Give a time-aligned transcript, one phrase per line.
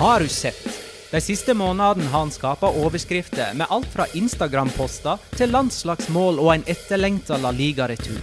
[0.00, 0.80] Har du sett?
[1.10, 6.64] De siste månedene har han skapa overskrifter med alt fra Instagram-poster til landslagsmål og en
[6.70, 8.18] etterlengta La Liga-retur.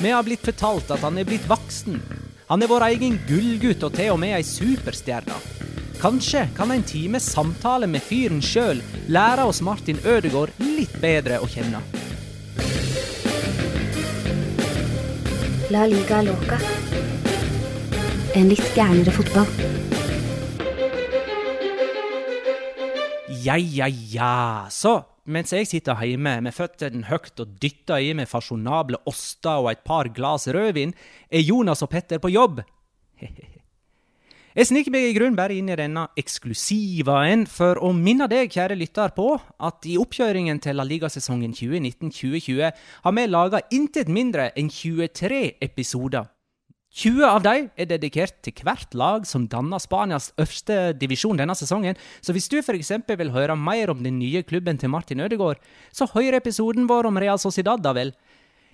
[0.00, 2.00] Vi har blitt fortalt at han er blitt voksen.
[2.48, 5.67] Han er vår egen gullgutt og til og med ei superstjerne.
[5.98, 8.78] Kanskje kan en time samtale med fyren sjøl
[9.10, 11.80] lære oss Martin Ødegaard litt bedre å kjenne.
[15.74, 16.60] La liga loca.
[18.38, 19.50] En litt gærnere fotball.
[23.42, 24.32] Ja, ja, ja.
[24.70, 29.72] Så mens jeg sitter hjemme med føttene høyt og dytter i meg fasjonable oster og
[29.74, 30.94] et par glass rødvin,
[31.26, 32.62] er Jonas og Petter på jobb.
[34.58, 38.50] Jeg sniker meg i grunnen bare inn i denne eksklusiva en for å minne deg,
[38.50, 42.64] kjære lytter, på at i oppkjøringen til La Liga-sesongen 2019-2020
[43.04, 46.26] har vi laga intet mindre enn 23 episoder.
[46.98, 51.94] 20 av dem er dedikert til hvert lag som danner Spanias øverste divisjon denne sesongen,
[52.18, 52.96] så hvis du f.eks.
[53.06, 55.62] vil høre mer om den nye klubben til Martin Ødegaard,
[55.94, 58.10] så hør episoden vår om Real Sociedad, da vel.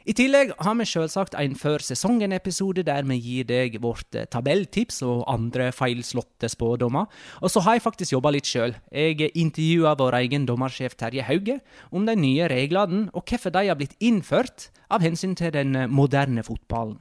[0.04, 5.00] I tillegg har vi selvsagt en før sesongen-episode der vi gir deg vårt eh, tabelltips
[5.06, 7.08] og andre feilslåtte spådommer.
[7.40, 8.74] Og så har jeg faktisk jobba litt sjøl.
[8.92, 11.56] Jeg intervjua vår egen dommersjef Terje Hauge
[11.88, 15.88] om de nye reglene og hvorfor de har blitt innført av hensyn til den eh,
[15.88, 17.00] moderne fotballen.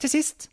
[0.00, 0.48] Til sist,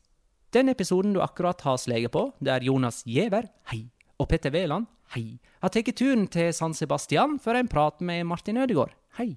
[0.52, 3.86] den episoden du akkurat har sleget på, der Jonas Giæver, hei,
[4.20, 8.60] og Petter Wæland, hei, har tatt turen til San Sebastian for en prat med Martin
[8.60, 9.32] Ødegaard, hei.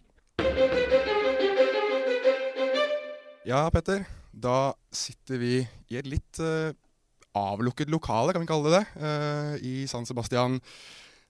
[3.47, 4.03] Ja, Petter.
[4.35, 6.75] Da sitter vi i et litt uh,
[7.39, 10.57] avlukket lokale, kan vi kalle det eh, i San Sebastian.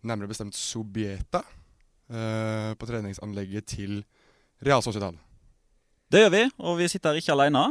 [0.07, 1.43] Nærmere bestemt Subieta.
[2.09, 3.99] Uh, på treningsanlegget til
[4.65, 5.19] Real Sociedad.
[6.09, 7.67] Det gjør vi, og vi sitter ikke alene.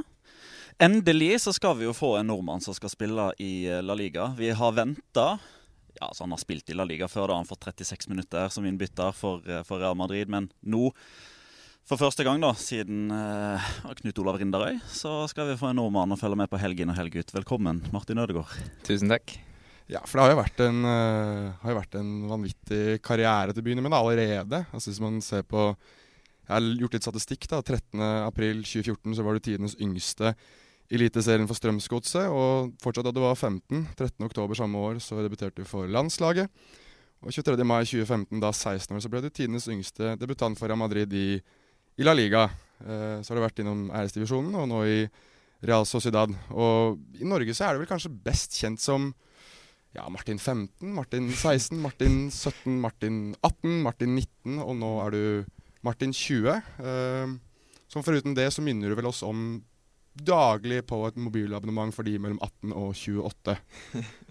[0.78, 4.28] Endelig så skal vi jo få en nordmann som skal spille i eh, La Liga.
[4.38, 5.38] Vi har venta
[5.96, 9.16] ja, Han har spilt i La Liga før, da han fått 36 minutter som innbytter
[9.16, 10.28] for, eh, for Real Madrid.
[10.30, 10.92] Men nå,
[11.85, 13.66] for første gang da, siden eh,
[14.01, 16.94] Knut Olav Rinderøy, så skal vi få en nordmann å følge med på helg inn
[16.94, 17.34] og helg ut.
[17.35, 18.56] Velkommen, Martin Ødegaard.
[18.88, 19.35] Tusen takk.
[19.85, 23.62] Ja, for det har jo vært en, uh, har jo vært en vanvittig karriere til
[23.62, 24.63] å begynne med da, allerede.
[24.74, 25.75] Altså Hvis man ser på
[26.45, 27.47] Jeg har gjort litt statistikk.
[27.50, 30.34] da, 13.4.2014 så var du tidenes yngste
[30.90, 32.29] Eliteserien for Strømsgodset.
[32.29, 36.50] Og fortsatt da du var 15, 13.10 samme år, så debuterte du for landslaget.
[37.22, 37.62] Og 23.
[37.66, 41.41] mai 2015, da 16 år, så ble du tidenes yngste debutant for Real Madrid i,
[41.95, 42.45] i La Liga.
[42.83, 44.97] Eh, så har du vært innom æresdivisjonen, og nå i
[45.66, 46.33] Real Sociedad.
[46.51, 49.13] Og i Norge så er du vel kanskje best kjent som
[49.95, 55.23] ja, Martin 15, Martin 16, Martin 17, Martin 18, Martin 19, og nå er du
[55.88, 56.51] Martin 20.
[56.83, 57.38] Eh,
[57.91, 59.62] som foruten det så minner du vel oss om
[60.16, 63.56] daglig på et mobilabonnement for de mellom 18 og 28.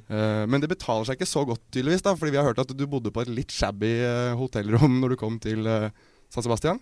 [0.09, 2.73] Uh, men det betaler seg ikke så godt, tydeligvis, da, fordi vi har hørt at
[2.73, 5.91] du bodde på et litt shabby uh, hotellrom når du kom til uh,
[6.33, 6.81] San Sebastian.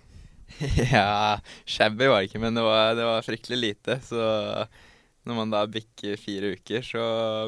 [0.92, 3.98] ja, shabby var det ikke, men det var, det var fryktelig lite.
[4.04, 4.22] Så
[5.22, 7.02] når man da bikker fire uker, så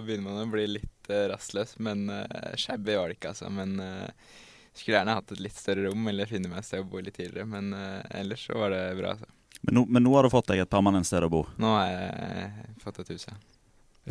[0.04, 1.76] begynner man å bli litt uh, rastløs.
[1.82, 3.50] Men uh, shabby var det ikke, altså.
[3.52, 4.34] Men uh,
[4.74, 7.16] skulle gjerne hatt et litt større rom, eller finne meg et sted å bo litt
[7.18, 7.48] tidligere.
[7.50, 9.30] Men uh, ellers så var det bra, altså.
[9.64, 11.46] Men nå, men nå har du fått deg et permanent sted å bo.
[11.62, 13.38] Nå har jeg fått et hus, ja.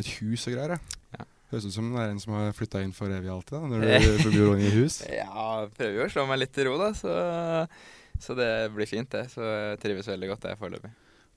[0.00, 0.80] Et hus og greier,
[1.14, 1.28] Ja.
[1.52, 4.08] Høres ut som det er en som har flytta inn for evig alltid, da, når
[4.34, 4.96] du bor i hus.
[5.06, 6.88] Ja, prøver jo å slå meg litt i ro, da.
[6.98, 7.12] Så,
[8.20, 9.26] så det blir fint, det.
[9.32, 10.92] Så jeg trives veldig godt der foreløpig.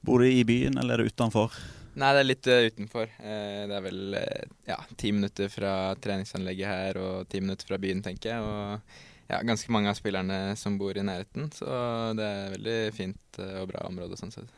[0.05, 1.55] Bor du i byen, eller er du utenfor?
[1.97, 3.09] Nei, det er litt uh, utenfor.
[3.17, 7.79] Uh, det er vel uh, ja, ti minutter fra treningsanlegget her og ti minutter fra
[7.81, 8.45] byen, tenker jeg.
[8.45, 11.67] Og ja, ganske mange av spillerne som bor i nærheten, så
[12.15, 14.53] det er veldig fint og bra område sånn sett.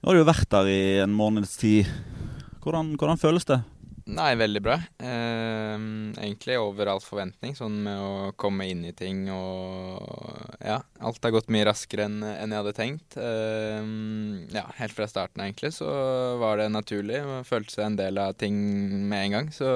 [0.00, 1.90] Nå har du jo vært der i en måneds tid.
[2.62, 3.58] Hvordan, hvordan føles det?
[4.08, 4.76] Nei, veldig bra.
[4.98, 5.74] Eh,
[6.22, 11.32] egentlig over all forventning, sånn med å komme inn i ting og Ja, alt har
[11.32, 13.16] gått mye raskere enn en jeg hadde tenkt.
[13.20, 13.84] Eh,
[14.56, 15.88] ja, helt fra starten egentlig så
[16.40, 17.22] var det naturlig.
[17.24, 18.56] og Følte seg en del av ting
[19.08, 19.50] med en gang.
[19.54, 19.70] Så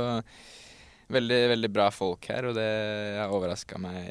[1.15, 2.69] veldig, veldig bra folk her, og det
[3.19, 4.09] har overraska meg.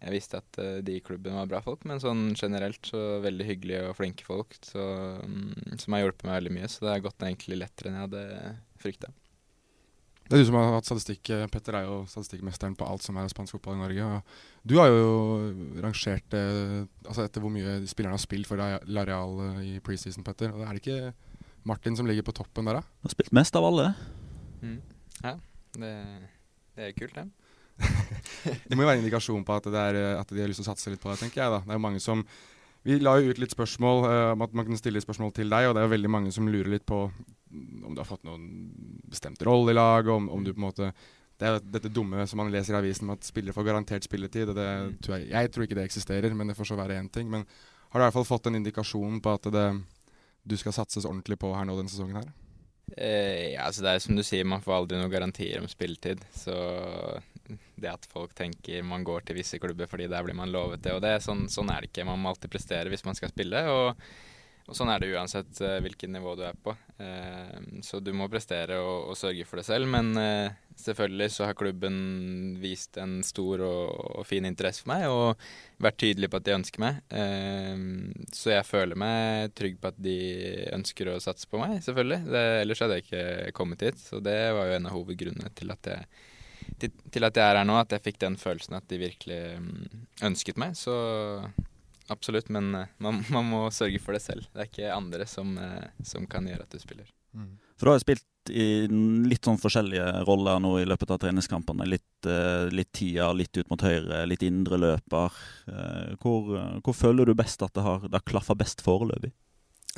[0.00, 3.48] Jeg visste at uh, de i klubben var bra folk, men sånn generelt så veldig
[3.48, 4.86] hyggelige og flinke folk så,
[5.24, 6.70] um, som har hjulpet meg veldig mye.
[6.70, 9.12] Så det har gått egentlig lettere enn jeg hadde frykta.
[10.30, 11.26] Det er du som har hatt statistikk.
[11.50, 14.04] Petter er jo statistikkmesteren på alt som er spansk fotball i Norge.
[14.06, 15.08] Og du har jo
[15.82, 20.22] rangert eh, altså etter hvor mye spillerne har spilt for La Real eh, i preseason,
[20.22, 20.54] Petter.
[20.54, 22.84] Og er det ikke Martin som ligger på toppen der, da?
[23.02, 23.88] Du har spilt mest av alle.
[24.62, 24.78] Mm.
[25.16, 25.34] Ja,
[25.74, 25.92] det,
[26.78, 27.26] det, er kult, det.
[28.70, 30.68] det må jo være en indikasjon på at, det er, at de har lyst til
[30.68, 31.56] å satse litt på det, tenker jeg.
[31.56, 31.64] da.
[31.66, 32.22] Det er jo mange som
[32.86, 35.68] Vi la jo ut litt spørsmål uh, om at man kunne stille spørsmål til deg,
[35.68, 37.04] og det er jo veldig mange som lurer litt på
[37.50, 38.44] om du har fått noen
[39.10, 40.92] bestemt rolle i laget, om, om, du på en måte
[41.40, 44.52] Det er dette dumme som man leser i avisen om at spillere får garantert spilletid.
[44.52, 44.92] og det, mm.
[45.02, 47.30] tror jeg, jeg, tror ikke det eksisterer, men det får så være én ting.
[47.32, 47.46] Men
[47.90, 49.66] har du i hvert fall fått en indikasjon på at det,
[50.44, 52.30] du skal satses ordentlig på her nå denne sesongen her?
[52.96, 56.22] Eh, ja, altså det er som du sier, man får aldri noen garantier om spilletid.
[56.36, 56.54] Så
[57.80, 60.96] det at folk tenker man går til visse klubber fordi der blir man lovet det
[60.96, 62.08] og det, sånn, sånn er det ikke.
[62.08, 63.64] Man må alltid prestere hvis man skal spille.
[63.70, 63.94] og
[64.70, 66.70] og sånn er det uansett uh, hvilket nivå du er på.
[67.00, 69.90] Uh, så du må prestere og, og, sørge for det selv.
[69.90, 71.96] Men uh, selvfølgelig så har klubben
[72.62, 75.42] vist en stor og, og, fin interesse for meg og
[75.82, 76.98] vært tydelig på at de ønsker meg.
[78.36, 80.16] så jeg føler meg trygg på at de
[80.76, 82.20] ønsker å satse på meg, selvfølgelig.
[82.28, 84.00] Det, ellers hadde jeg ikke kommet hit.
[84.00, 86.28] Så det var jo en av hovedgrunnene til at jeg
[86.80, 89.40] til, til at jeg er her nå, at jeg fikk den følelsen at de virkelig
[89.58, 89.70] um,
[90.30, 90.76] ønsket meg.
[90.78, 90.94] Så
[92.12, 94.46] absolutt, men uh, man, man, må sørge for det selv.
[94.52, 97.10] Det er ikke andre som, uh, som kan gjøre at du spiller.
[97.36, 97.54] Mm.
[97.78, 101.86] For du har spilt i litt sånn forskjellige roller nå i løpet av treningskampene.
[101.88, 105.36] Litt, uh, litt tier, litt ut mot høyre, litt indre løper.
[106.20, 106.50] Hvor,
[106.80, 109.32] hvor, føler du best at det har, det har klaffa best foreløpig?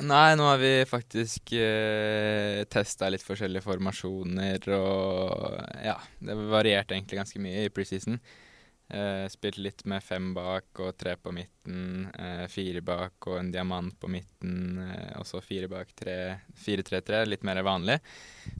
[0.01, 7.19] Nei, nå har vi faktisk eh, testa litt forskjellige formasjoner og ja, det varierte egentlig
[7.19, 8.17] ganske mye i preseason.
[8.89, 13.51] Eh, spilt litt med fem bak og tre på midten, Eh, fire bak og en
[13.51, 17.99] diamant på midten, Eh, og så fire bak tre, fire-tre-tre, litt mer vanlig.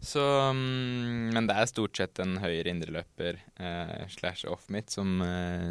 [0.02, 0.22] Så
[0.54, 3.42] mm, Men det er stort sett en høyere indreløper
[4.10, 5.22] slash off-mitt som,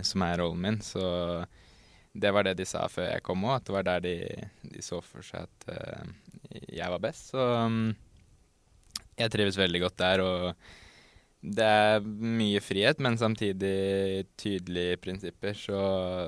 [0.03, 1.47] som, er rollen min, så
[2.12, 4.17] det var det de sa før jeg kom òg, at det var der de,
[4.62, 5.69] de, så for seg at
[6.53, 7.32] jeg var best.
[7.32, 7.93] Så um,
[9.17, 10.25] jeg trives veldig godt der.
[10.25, 10.55] og
[11.43, 15.56] det er mye frihet, men samtidig tydelige prinsipper.
[15.59, 15.79] Så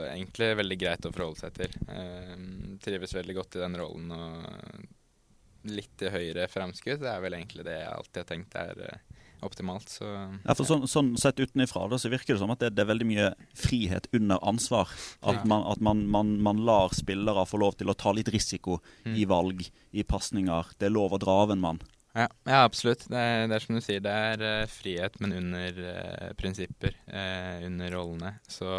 [0.08, 1.76] egentlig veldig greit å forholde seg til.
[1.88, 4.10] Uh, trives veldig godt i den rollen.
[4.16, 9.22] Og litt til høyre framskudd er vel egentlig det jeg alltid har tenkt er uh,
[9.46, 9.88] optimalt.
[9.92, 12.90] Så, ja, for sånn, sånn Sett utenfra så virker det som at det, det, er
[12.92, 14.92] veldig mye frihet under ansvar.
[15.22, 15.48] At, ja.
[15.50, 19.16] man, at man, man, man, lar spillere få lov til å ta litt risiko mm.
[19.16, 20.74] i valg, i pasninger.
[20.78, 21.84] Det er lov å dra av en mann.
[22.14, 23.08] Ja, ja absolutt.
[23.10, 26.94] Det er, det er, som du sier, det er uh, frihet, men under uh, prinsipper.
[27.10, 28.36] Uh, under rollene.
[28.46, 28.70] Så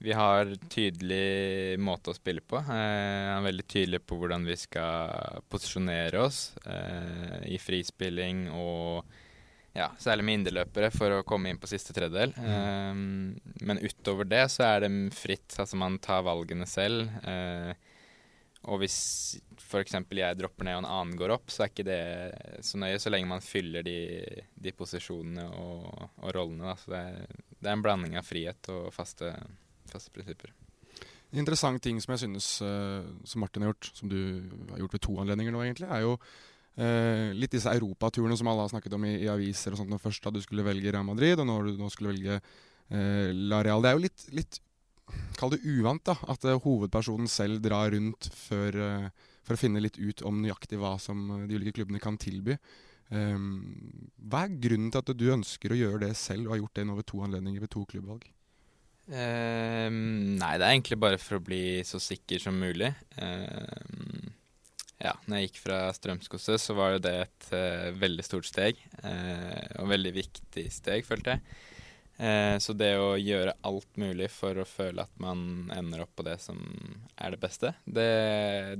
[0.00, 2.56] vi har tydelig måte å spille på.
[2.56, 6.38] Eh, er veldig tydelig på hvordan vi skal posisjonere oss
[7.44, 9.04] i frispilling og
[9.76, 12.34] ja, særlig med inderløpere for å komme inn på siste tredjedel.
[12.34, 13.38] Mm.
[13.66, 15.54] men utover det så er det fritt.
[15.62, 17.10] Altså man tar valgene selv.
[18.66, 18.98] og hvis
[19.70, 19.94] f.eks.
[19.94, 22.00] jeg dropper ned og en annen går opp, så er ikke det
[22.66, 23.98] så nøye, så lenge man fyller de,
[24.54, 25.86] de posisjonene og,
[26.20, 26.74] og rollene.
[26.80, 29.32] Så det er, det er, en blanding av frihet og faste,
[29.90, 30.52] faste prinsipper.
[31.30, 34.18] En interessant ting som jeg synes uh, som Martin har gjort, som du
[34.72, 36.16] har gjort ved to anledninger nå, egentlig, er jo
[36.78, 39.92] uh, litt disse europaturene som alle har snakket om i, i aviser og sånt.
[39.92, 43.30] Når først da du skulle velge Real Madrid, og når du nå skulle velge uh,
[43.50, 43.82] La Real.
[43.82, 44.60] Det er jo litt, litt
[45.34, 46.14] Kall det uvant, da.
[46.30, 48.76] At hovedpersonen selv drar rundt før
[49.42, 52.54] for å finne litt ut om nøyaktig hva som de ulike klubbene kan tilby.
[53.10, 56.78] Um, hva er grunnen til at du ønsker å gjøre det selv, og har gjort
[56.78, 58.28] det nå ved to anledninger ved to klubbvalg?
[59.10, 62.92] Um, nei, det er egentlig bare for å bli så sikker som mulig.
[63.18, 64.29] Um,
[65.00, 68.80] ja, når jeg gikk fra strømskose, så var det et uh, veldig stort steg.
[69.00, 71.60] Uh, og veldig viktig steg, følte jeg.
[72.20, 76.26] Uh, så det å gjøre alt mulig for å føle at man ender opp på
[76.26, 76.60] det som
[77.16, 78.10] er det beste, det,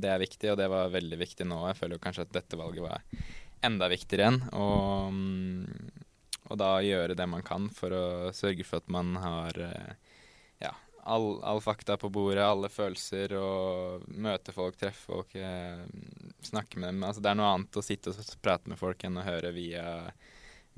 [0.03, 1.63] det er viktig, og det var veldig viktig nå.
[1.71, 3.25] Jeg føler kanskje at dette valget var
[3.65, 4.43] enda viktigere igjen.
[4.61, 6.05] Og, mm,
[6.51, 9.65] og, da gjøre det man kan for å sørge for at man har
[11.11, 15.83] all, all, fakta på bordet, alle følelser, og møte folk, treffe folk, eh,
[16.47, 17.07] snakke med dem.
[17.07, 19.87] Altså, det er noe annet å sitte og prate med folk enn å høre via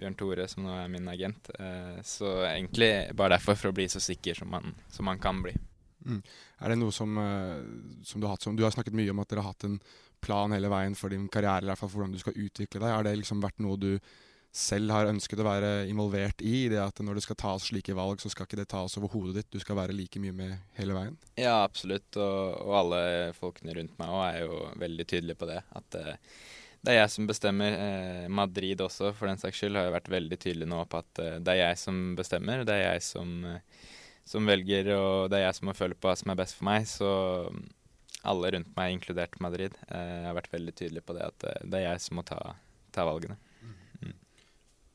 [0.01, 1.53] Bjørn Tore, som nå er min agent.
[1.59, 5.43] Eh, så egentlig bare derfor, for å bli så sikker som man, som man kan
[5.45, 5.55] bli.
[6.03, 6.23] Mm.
[6.63, 7.61] Er det noe som, eh,
[8.03, 9.79] som, du har hatt som Du har snakket mye om at dere har hatt en
[10.23, 12.95] plan hele veien for din karriere, i hvert fall for hvordan du skal utvikle deg.
[12.95, 13.93] Har det liksom vært noe du
[14.53, 16.69] selv har ønsket å være involvert i?
[16.69, 19.41] det at når det skal tas slike valg, så skal ikke det tas over hodet
[19.41, 21.15] ditt, du skal være like mye med hele veien?
[21.41, 22.11] Ja, absolutt.
[22.21, 23.05] Og, og alle
[23.39, 25.63] folkene rundt meg òg er jo veldig tydelige på det.
[25.79, 26.17] At uh,
[26.83, 27.77] det er jeg som bestemmer.
[27.79, 31.21] Eh, Madrid også, for den saks skyld, har jo vært veldig tydelig nå på at
[31.23, 32.65] eh, det er jeg som bestemmer.
[32.67, 33.85] Det er jeg som, eh,
[34.27, 36.67] som, velger, og det er jeg som må føle på hva som er best for
[36.67, 36.89] meg.
[36.91, 37.13] Så
[37.55, 37.63] mm,
[38.33, 41.81] alle rundt meg, inkludert Madrid, eh, har vært veldig tydelig på det at eh, det
[41.81, 42.41] er jeg som må ta,
[42.95, 43.39] ta valgene.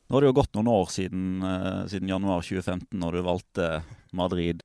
[0.08, 3.68] Nå har det jo gått noen år siden, eh, siden januar 2015, når du valgte
[4.16, 4.64] Madrid.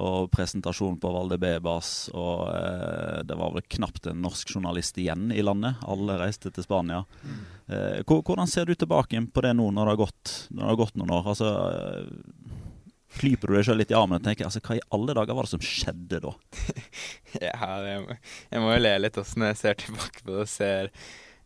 [0.00, 5.42] Og presentasjon på Valdebebas, og eh, det var vel knapt en norsk journalist igjen i
[5.42, 5.82] landet.
[5.82, 7.02] Alle reiste til Spania.
[7.66, 10.94] Eh, hvordan ser du tilbake på det nå, når det har gått, det har gått
[10.94, 11.32] noen år?
[11.34, 12.60] Altså, eh,
[13.10, 15.48] Klyper du deg sjøl litt i armen og tenker altså, hva i alle dager var
[15.48, 16.30] det som skjedde da?
[17.42, 18.14] Ja, jeg må,
[18.54, 20.92] jeg må jo le litt også når jeg ser tilbake på det og ser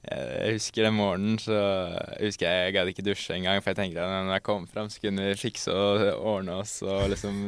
[0.05, 3.79] Jeg husker den morgenen, så jeg husker jeg, jeg gadd ikke dusje engang, for jeg
[3.79, 7.41] tenkte at når jeg kom fram, så kunne vi fikse og ordne oss og liksom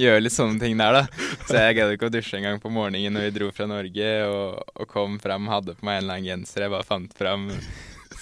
[0.00, 1.30] gjøre litt sånne ting der, da.
[1.46, 4.60] Så jeg gadd ikke å dusje engang på morgenen når vi dro fra Norge og,
[4.74, 7.48] og kom fram, hadde på meg en eller annen genser jeg bare fant fram.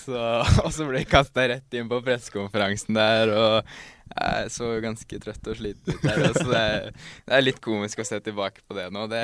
[0.00, 0.18] Så,
[0.64, 3.72] og så ble jeg kasta rett inn på pressekonferansen der, og
[4.10, 6.24] jeg så ganske trøtt og sliten ut der.
[6.34, 6.88] Så det er,
[7.28, 9.04] det er litt komisk å se tilbake på det nå.
[9.10, 9.20] Det,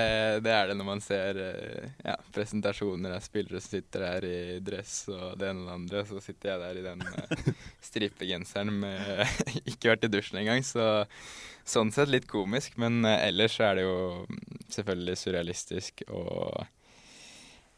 [0.47, 4.38] det er det når man ser eh, ja, presentasjoner av spillere som sitter der i
[4.64, 6.04] dress og det ene og det andre.
[6.06, 7.50] Så sitter jeg der i den uh,
[7.88, 9.26] stripegenseren med
[9.73, 10.62] ikke vært i dusjen engang.
[10.66, 10.87] Så
[11.66, 13.99] sånn sett litt komisk, men eh, ellers er det jo
[14.76, 16.62] selvfølgelig surrealistisk og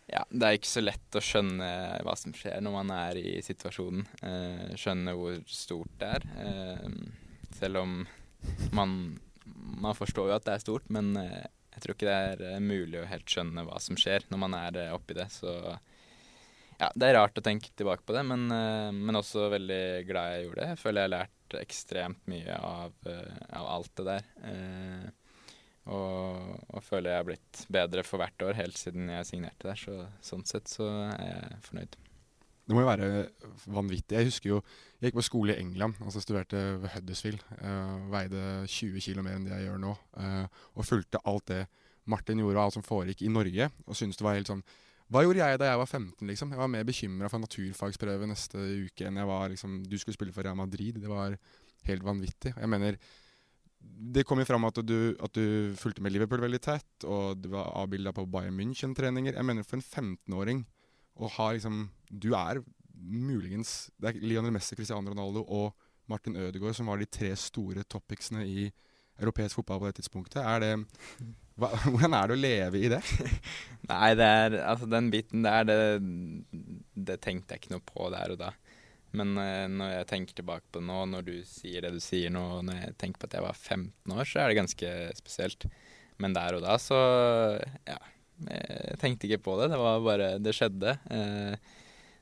[0.09, 1.69] ja, det er ikke så lett å skjønne
[2.07, 4.07] hva som skjer når man er i situasjonen.
[4.25, 6.27] Eh, skjønne hvor stort det er.
[6.45, 6.89] Eh,
[7.59, 8.01] selv om
[8.73, 8.97] man,
[9.85, 11.47] man forstår jo at det er stort, men eh,
[11.79, 14.57] jeg tror ikke det er eh, mulig å helt skjønne hva som skjer når man
[14.59, 15.29] er eh, oppi det.
[15.31, 15.53] Så
[16.79, 20.33] ja, det er rart å tenke tilbake på det, men, eh, men også veldig glad
[20.33, 20.69] jeg gjorde det.
[20.73, 23.13] Jeg føler jeg har lært ekstremt mye av,
[23.61, 24.27] av alt det der.
[25.89, 29.81] Og, og føler jeg har blitt bedre for hvert år helt siden jeg signerte der.
[29.81, 31.99] Så sånn sett så er jeg fornøyd.
[32.69, 33.09] Det må jo være
[33.73, 34.19] vanvittig.
[34.19, 34.59] Jeg husker jo
[34.99, 37.45] jeg gikk på skole i England, altså studerte ved Huddersfield.
[37.63, 39.95] Uh, veide 20 kg mer enn det jeg gjør nå.
[40.19, 40.45] Uh,
[40.77, 41.63] og fulgte alt det
[42.09, 43.71] Martin gjorde og alt som foregikk i Norge.
[43.87, 44.65] Og syntes det var helt sånn
[45.09, 46.53] Hva gjorde jeg da jeg var 15, liksom?
[46.53, 50.37] Jeg var mer bekymra for naturfagsprøve neste uke enn jeg var liksom Du skulle spille
[50.37, 51.01] for Real Madrid.
[51.01, 51.39] Det var
[51.89, 52.53] helt vanvittig.
[52.53, 53.01] Jeg mener
[53.79, 57.51] det kom jo fram at du, at du fulgte med Liverpool veldig tett, og du
[57.53, 59.35] var avbilda på Bayern München-treninger.
[59.35, 60.65] Jeg mener For en 15-åring
[61.19, 62.61] å ha liksom Du er
[62.99, 65.75] muligens Det er Lionel Messi, Cristiano Ronaldo og
[66.11, 68.69] Martin Ødegaard som var de tre store topicsene i
[69.19, 70.41] europeisk fotball på det tidspunktet.
[70.41, 70.71] Er det
[71.59, 73.01] hva, Hvordan er det å leve i det?
[73.91, 75.79] Nei, det er Altså, den biten der, det,
[76.95, 78.53] det tenkte jeg ikke noe på der og da.
[79.17, 82.33] Men eh, når jeg tenker tilbake på det nå, når du sier det du sier
[82.35, 85.69] nå, når jeg tenker på at jeg var 15 år, så er det ganske spesielt.
[86.19, 86.99] Men der og da så
[87.89, 87.99] ja.
[88.39, 89.73] Jeg tenkte ikke på det.
[89.73, 90.93] Det var bare Det skjedde.
[91.11, 91.79] Eh,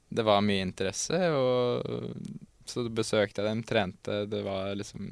[0.09, 2.23] det var mye interesse, og
[2.67, 4.23] så besøkte jeg dem, trente.
[4.31, 5.11] Det var liksom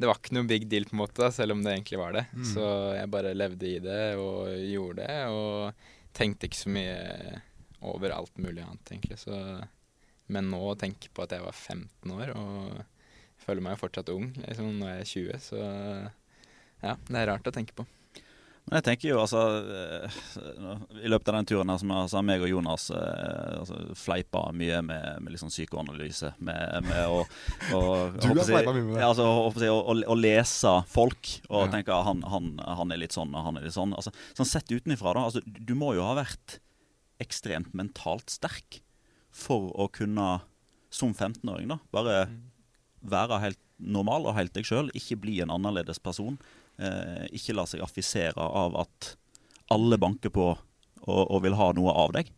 [0.00, 2.14] Det var ikke noe big deal, på en måte, da, selv om det egentlig var
[2.16, 2.24] det.
[2.32, 2.44] Mm.
[2.54, 2.66] Så
[2.96, 7.42] jeg bare levde i det og gjorde det, og tenkte ikke så mye
[7.84, 9.18] over alt mulig annet, egentlig.
[9.20, 9.36] Så
[10.30, 12.80] men nå å tenke på at jeg var 15 år og
[13.40, 15.62] føler meg jo fortsatt ung liksom, når jeg er 20, så
[16.84, 17.86] ja, det er rart å tenke på.
[18.70, 19.40] Men jeg tenker jo altså
[19.72, 20.16] eh,
[21.02, 23.78] I løpet av den turen her som jeg, så har meg og Jonas eh, altså,
[23.98, 26.34] fleipa mye med, med liksom psykoanalyse.
[26.44, 27.22] Med, med å,
[27.74, 27.80] å
[28.20, 29.06] Du har fleipa mye med det.
[29.08, 29.48] Altså, å,
[29.80, 31.72] å, å lese folk og Ja.
[31.72, 33.96] tenke at han, han, han er litt sånn og han er litt sånn.
[33.96, 35.24] Altså, sånn Sett utenfra, da.
[35.32, 36.60] Altså, du må jo ha vært
[37.24, 38.82] ekstremt mentalt sterk
[39.30, 40.40] for å kunne,
[40.90, 42.16] som 15-åring, da, bare
[43.00, 44.90] være helt normal og helt deg sjøl.
[44.96, 46.36] Ikke bli en annerledes person.
[46.80, 49.14] Eh, ikke la seg affisere av at
[49.70, 52.30] alle banker på og, og vil ha noe av deg.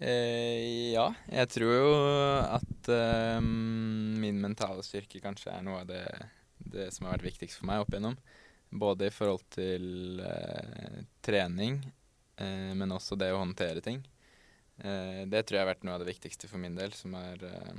[0.00, 1.88] Eh, ja, jeg tror jo
[2.40, 6.04] at eh, min mentale styrke kanskje er noe av det,
[6.56, 8.16] det som har vært viktigst for meg opp igjennom.
[8.70, 11.82] Både i forhold til eh, trening,
[12.40, 14.00] eh, men også det å håndtere ting.
[14.80, 17.42] Eh, det tror jeg har vært noe av det viktigste for min del, som er
[17.46, 17.72] eh,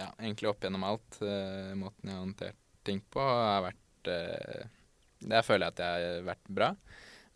[0.00, 1.20] ja, egentlig opp gjennom alt.
[1.22, 6.26] eh, måten jeg har håndtert ting på, har vært Der føler jeg at jeg har
[6.26, 6.66] vært bra.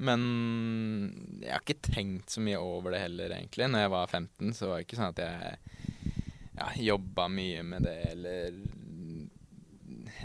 [0.05, 0.21] Men
[1.41, 3.71] jeg har ikke tenkt så mye over det heller, egentlig.
[3.73, 5.57] Når jeg var 15, så var det ikke sånn at jeg
[6.59, 8.61] ja, jobba mye med det, eller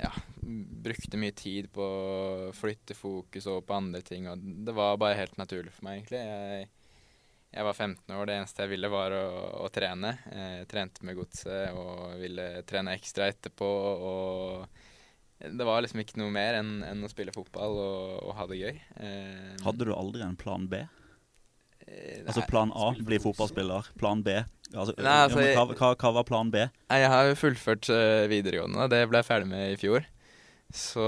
[0.02, 0.12] ja,
[0.84, 4.28] brukte mye tid på å flytte fokus over på andre ting.
[4.30, 6.22] Og det var bare helt naturlig for meg, egentlig.
[6.28, 6.70] Jeg,
[7.54, 9.26] jeg var 15 år, det eneste jeg ville var å,
[9.66, 10.16] å trene.
[10.32, 13.70] Jeg trente med godset og ville trene ekstra etterpå.
[14.10, 14.82] og
[15.44, 18.60] det var liksom ikke noe mer enn enn å spille fotball og, og ha det
[18.62, 18.78] gøy.
[19.04, 20.80] Eh, Hadde du aldri en plan B?
[21.84, 23.90] Nei, Altså plan A, bli fotballspiller.
[24.00, 24.38] Plan B.
[24.74, 26.64] Altså, Nei, altså, ja, hva, hva, hva var plan B?
[26.64, 30.08] Jeg har jo fullført eh, videregående, det ble jeg ferdig med i fjor.
[30.74, 31.04] Så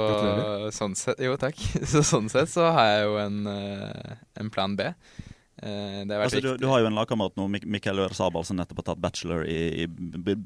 [0.75, 1.57] sånn sett Jo, takk.
[1.91, 4.91] Så sånn sett så har jeg jo en, eh, en plan B.
[5.63, 8.57] Eh, det Altså, du, du har jo en lagkamerat nå, Mik- Mikael Øre Sabal, som
[8.59, 9.87] nettopp har tatt bachelor i, i,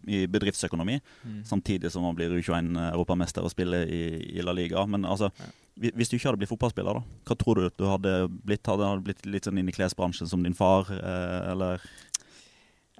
[0.05, 0.99] i bedriftsøkonomi.
[1.25, 1.39] Mm.
[1.49, 4.03] Samtidig som han blir U21-europamester og spiller i,
[4.37, 4.85] i La Liga.
[4.85, 5.49] Men altså, Ja.
[5.95, 8.13] hvis du ikke hadde blitt fotballspiller, da, hva tror du du hadde
[8.45, 8.67] blitt?
[8.67, 11.81] Hadde du blitt litt sånn inn i klesbransjen som din far, eh, eller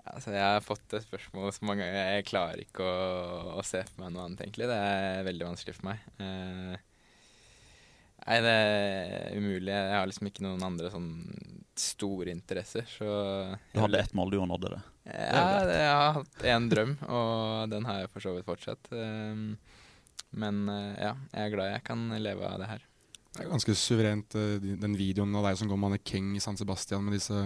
[0.10, 2.08] Altså, jeg har fått det spørsmålet så mange ganger.
[2.16, 4.66] Jeg klarer ikke å, å se for meg noe annet, egentlig.
[4.72, 6.00] Det er veldig vanskelig for meg.
[6.24, 6.78] Eh,
[8.26, 9.74] nei, det er umulig.
[9.74, 11.10] Jeg har liksom ikke noen andre sånn
[11.80, 13.10] store interesser, så
[13.72, 14.82] Du hadde ett mål, du, og nådde det.
[15.10, 18.92] Ja, jeg har hatt én drøm, og den har jeg for så vidt fortsatt.
[18.92, 19.56] Um,
[20.38, 22.84] men eh, ja, jeg er glad jeg kan leve av det her.
[23.30, 27.06] Det er ganske suverent, eh, den videoen av deg som går mannekeng i San Sebastian
[27.06, 27.38] med disse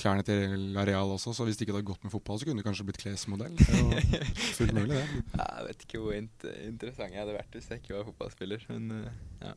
[0.00, 1.34] klærne til Areal også.
[1.36, 3.56] Så hvis det ikke hadde gått med fotball, så kunne du kanskje blitt klesmodell.
[3.56, 4.20] Det er jo
[4.58, 5.06] fullt mulig, det.
[5.36, 8.92] Ja, jeg vet ikke hvor interessant jeg hadde vært hvis jeg ikke var fotballspiller, men
[8.98, 9.54] eh,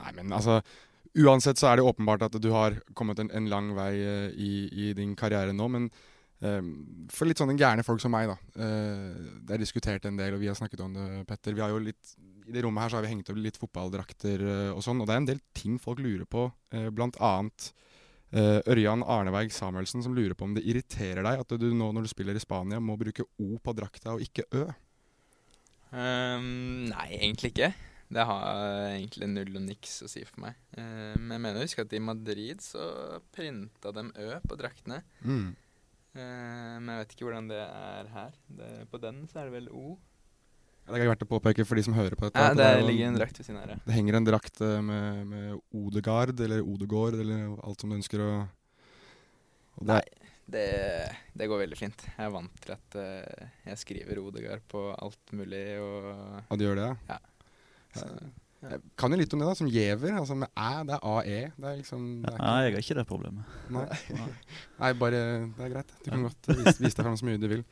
[0.00, 0.60] Nei, men altså
[1.12, 4.64] Uansett så er det åpenbart at du har kommet en, en lang vei uh, i,
[4.72, 5.90] i din karriere nå, men
[6.40, 6.70] eh,
[7.12, 8.38] for litt sånne gærne folk som meg, da.
[8.56, 11.52] Uh, det er diskutert en del, og vi har snakket om det, Petter.
[11.58, 12.14] Vi har jo litt,
[12.48, 15.10] I det rommet her så har vi hengt opp litt fotballdrakter uh, og sånn, og
[15.10, 16.48] det er en del ting folk lurer på,
[16.96, 17.72] blant annet
[18.32, 22.08] Ørjan Arneveig Samuelsen som lurer på om det irriterer deg at du nå når du
[22.08, 24.62] spiller i Spania må bruke O på drakta og ikke Ø.
[25.92, 27.74] Um, nei, egentlig ikke.
[28.12, 28.46] Det har
[28.90, 30.58] egentlig null og niks å si for meg.
[30.76, 32.86] Uh, men jeg mener å huske at i Madrid så
[33.32, 35.00] printa de Ø på draktene.
[35.24, 35.52] Mm.
[36.12, 38.40] Uh, men jeg vet ikke hvordan det er her.
[38.60, 39.96] Det, på den så er det vel O.
[40.82, 42.42] Det er verdt å påpeke for de som hører på dette.
[42.42, 43.78] Ja, det, det er ligger en drakt ved siden her, ja.
[43.86, 48.24] Det henger en drakt eh, med, med Odegard eller Odegård eller alt som du ønsker
[48.24, 48.32] å
[49.88, 50.02] Nei,
[50.52, 50.66] det,
[51.32, 52.02] det går veldig fint.
[52.12, 56.10] Jeg er vant til at uh, jeg skriver Odegaard på alt mulig og
[56.52, 56.90] Og du gjør det?
[57.08, 57.16] Ja.
[57.96, 58.06] Så,
[58.62, 59.56] Jeg kan jo litt om det, da.
[59.58, 60.14] Som gjever.
[60.20, 61.38] Altså med æ, det er AE.
[61.56, 63.56] Det er liksom det er Nei, jeg har ikke det problemet.
[63.74, 63.86] Nei.
[64.78, 65.22] Nei, bare
[65.56, 65.94] Det er greit.
[66.04, 67.64] Du kan godt vise, vise deg fram så mye du vil.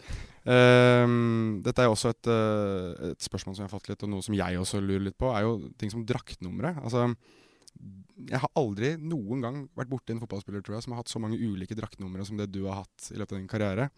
[0.45, 4.11] Um, dette er jo også et, eh, et spørsmål som jeg har fått litt, og
[4.11, 6.75] noe som jeg også lurer litt på, er jo ting som draktnumre.
[6.83, 7.07] Altså,
[8.29, 11.23] jeg har aldri noen gang vært borti en fotballspiller tror jeg, som har hatt så
[11.23, 13.89] mange ulike draktnumre som det du har hatt i løpet av din karriere.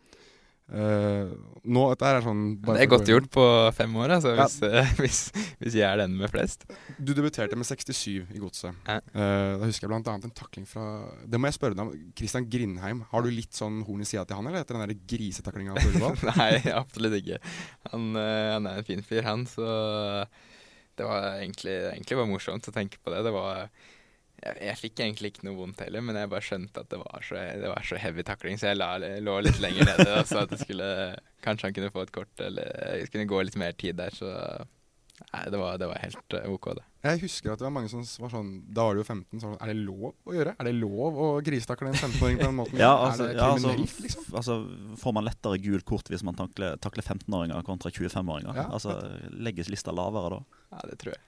[0.73, 1.33] Eh,
[1.69, 1.83] nå,
[2.25, 3.45] sånn det er godt gjort på
[3.77, 4.47] fem år, altså, Ja.
[4.47, 5.19] hvis, uh, hvis,
[5.61, 6.65] hvis jeg er den med flest.
[6.97, 8.79] Du debuterte med 67 i Godset.
[8.89, 8.99] Ja.
[9.13, 10.15] Uh, da husker jeg bl.a.
[10.17, 10.87] en takling fra
[11.29, 11.93] Det må jeg spørre deg om.
[12.17, 13.05] Christian Grindheim.
[13.13, 16.25] Har du litt sånn horn i sida til han, eller etter den grisetaklinga på Ullevål?
[16.41, 17.43] Nei, absolutt ikke.
[17.93, 19.69] Han, han er en fin fyr, han, så
[20.97, 23.23] det var egentlig, egentlig var morsomt å tenke på det.
[23.27, 23.69] Det var
[24.43, 27.27] jeg, jeg fikk egentlig ikke noe vondt heller, men jeg bare skjønte at det var
[27.27, 30.45] så, det var så heavy takling, så jeg la, lå litt lenger nede og sa
[30.47, 30.89] at det skulle
[31.43, 32.69] Kanskje han kunne få et kort, eller
[33.01, 34.31] det kunne gå litt mer tid der, så
[35.31, 36.85] Nei, det var, det var helt eh, OK, det.
[37.03, 39.39] Jeg husker at det var mange som var sånn Da var du jo 15.
[39.39, 40.55] Så var det, sånn, er det lov å gjøre?
[40.57, 42.81] Er det lov å grisetakle en 15-åring på den måten?
[42.83, 44.29] Ja, altså, er det ja, altså, liksom?
[44.41, 44.57] altså
[45.03, 48.59] Får man lettere gult kort hvis man takler, takler 15-åringer kontra 25-åringer?
[48.59, 48.67] Ja.
[48.75, 48.97] Altså,
[49.33, 50.63] Legges lista lavere da?
[50.73, 51.23] Ja, det tror jeg.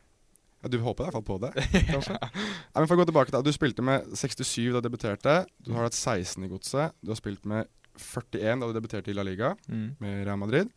[0.65, 1.51] Ja, du håper i hvert fall på det,
[1.93, 2.17] kanskje?
[2.17, 5.35] Nei, men for å gå tilbake da, Du spilte med 67 da du debuterte.
[5.61, 6.95] Du har hatt 16 i Godset.
[7.05, 7.69] Du har spilt med
[8.01, 9.91] 41 da du debuterte i La Liga Mm.
[10.01, 10.73] med Real Madrid.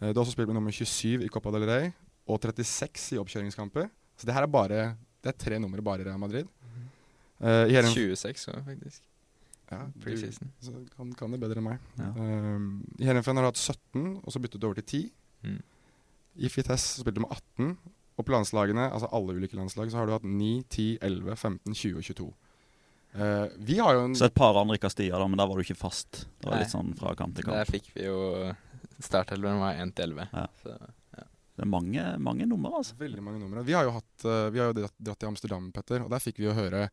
[0.00, 1.92] Eh, Du har også spilt med nummer 27 i Copa del Rey
[2.26, 3.90] og 36 i oppkjøringskamper.
[4.16, 6.48] Så det her er bare Det er tre numre bare i Real Madrid.
[7.40, 9.02] Eh, I hele 26 òg, faktisk.
[9.70, 10.48] ja, Preseason.
[10.60, 11.78] så kan, kan det bedre enn meg.
[11.98, 12.08] Ja.
[12.16, 15.12] Um, I Heerenveen har du hatt 17, og så byttet du over til 10.
[15.44, 15.60] Mm.
[16.40, 17.76] I Fites spilte du med 18.
[18.20, 21.72] Og på landslagene, altså alle ulike landslag, så har du hatt 9, 10, 11, 15,
[21.72, 22.30] 20 og 22.
[23.10, 25.64] Uh, vi har jo en Så et par andre kastier, da, men der var du
[25.64, 26.26] ikke fast.
[26.38, 26.64] Det var Nei.
[26.66, 28.20] litt sånn fra kamp til Der fikk vi jo
[29.00, 30.28] Startelveren var 1 til 11.
[30.36, 30.44] Ja.
[30.60, 32.94] Så Det er mange, mange nummer, altså.
[33.00, 33.64] veldig mange numre.
[33.64, 36.22] Vi har jo, hatt, eh, vi har jo dratt, dratt til Amsterdam, Petter, og der
[36.22, 36.86] fikk vi jo høre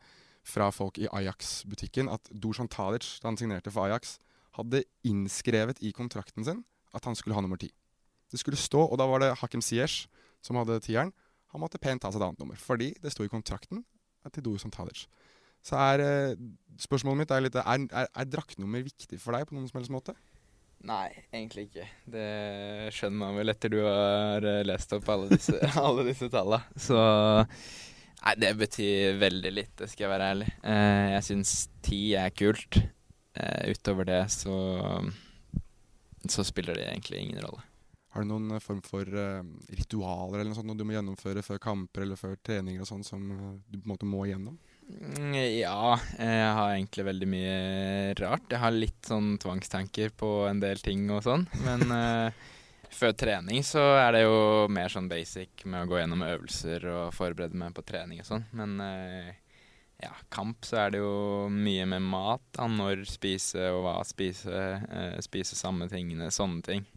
[0.47, 4.17] fra folk i Ajax-butikken at Dusan Tadic, da han signerte for Ajax,
[4.57, 6.63] hadde innskrevet i kontrakten sin
[6.95, 7.69] at han skulle ha nummer ti.
[8.31, 10.07] Det skulle stå, og da var det Hakim Ziyech
[10.45, 11.13] som hadde tieren.
[11.53, 13.83] Han måtte pent ta seg et annet nummer, fordi det sto i kontrakten
[14.33, 15.05] til Dusan Tadic.
[15.65, 16.39] Så er eh,
[16.79, 19.93] spørsmålet mitt er litt Er, er, er draktnummer viktig for deg på noen som helst
[19.93, 20.15] måte?
[20.87, 21.87] Nei, egentlig ikke.
[22.13, 22.27] Det
[22.93, 26.61] skjønner man vel etter du har eh, lest opp alle disse, alle disse tallene.
[26.79, 26.97] Så
[28.17, 30.47] Nei, det betyr veldig lite, skal jeg være ærlig.
[30.67, 32.79] Eh, jeg syns ti er kult.
[33.37, 34.57] Eh, utover det så
[36.27, 37.61] så spiller det egentlig ingen rolle.
[38.15, 39.43] Har du noen eh, form for eh,
[39.77, 43.29] ritualer eller noe sånt du må gjennomføre før kamper eller før treninger og sånn som
[43.35, 44.57] eh, du på en måte må igjennom?
[44.87, 47.55] Mm, Ja, jeg har egentlig veldig mye
[48.21, 48.45] rart.
[48.53, 51.43] Jeg har litt sånn tvangstanker på en del ting og sånn.
[51.65, 51.83] Men
[52.99, 54.37] før trening så er det jo
[54.71, 58.47] mer sånn basic med å gå gjennom øvelser og forberede meg på trening og sånn.
[58.55, 58.79] Men
[59.99, 62.47] ja, kamp så er det jo mye med mat.
[62.55, 62.71] Da.
[62.71, 64.69] Når spise og hva spise.
[65.27, 66.87] Spise samme tingene, sånne ting.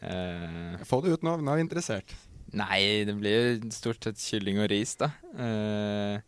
[0.00, 2.14] Eh, Få det ut nå, nå er vi interessert.
[2.56, 5.10] nei, det blir jo stort sett kylling og ris, da.
[5.36, 6.20] Uh,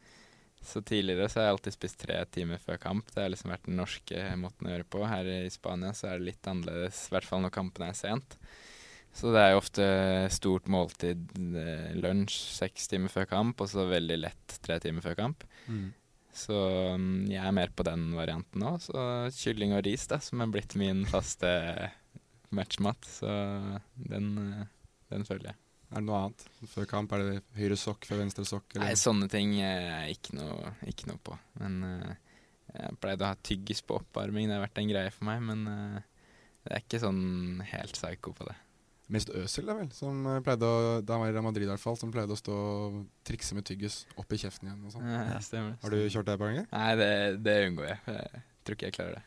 [0.61, 3.07] så tidligere så har jeg alltid spist tre timer før kamp.
[3.15, 5.01] Det har liksom vært den norske måten å gjøre på.
[5.09, 8.37] Her i Spania så er det litt annerledes, i hvert fall når kampene er sent.
[9.17, 9.87] Så det er jo ofte
[10.31, 11.25] stort måltid,
[11.59, 15.49] eh, lunsj seks timer før kamp, og så veldig lett tre timer før kamp.
[16.37, 16.55] Så
[17.01, 18.77] mm, jeg er mer på den varianten nå.
[18.85, 19.01] Så
[19.41, 21.51] kylling og ris, da, som er blitt min faste
[22.57, 23.09] matchmat.
[23.19, 23.33] Så
[24.11, 24.71] den, eh,
[25.13, 25.59] den følger jeg.
[25.91, 26.45] Er det noe annet?
[26.71, 28.77] Før kamp er det høyre sokk før venstre sokk?
[28.79, 31.35] Nei, sånne ting eh, er jeg ikke noe, ikke noe på.
[31.59, 32.13] Men eh,
[32.77, 35.43] jeg pleide å ha tyggis på oppvarming, det har vært en greie for meg.
[35.49, 36.27] Men eh,
[36.67, 38.57] det er ikke sånn helt psycho på det.
[39.11, 41.73] Mest Øsil, da vel, som eh, pleide å, da han var i Real Madrid i
[41.73, 44.95] hvert fall, som pleide å stå og trikse med tyggis opp i kjeften igjen og
[44.95, 45.09] sånn.
[45.17, 45.75] Ja, stemmer.
[45.83, 46.71] Har du kjørt det et par ganger?
[46.71, 47.11] Nei, det,
[47.43, 48.01] det unngår jeg.
[48.07, 49.25] Jeg tror ikke jeg klarer det.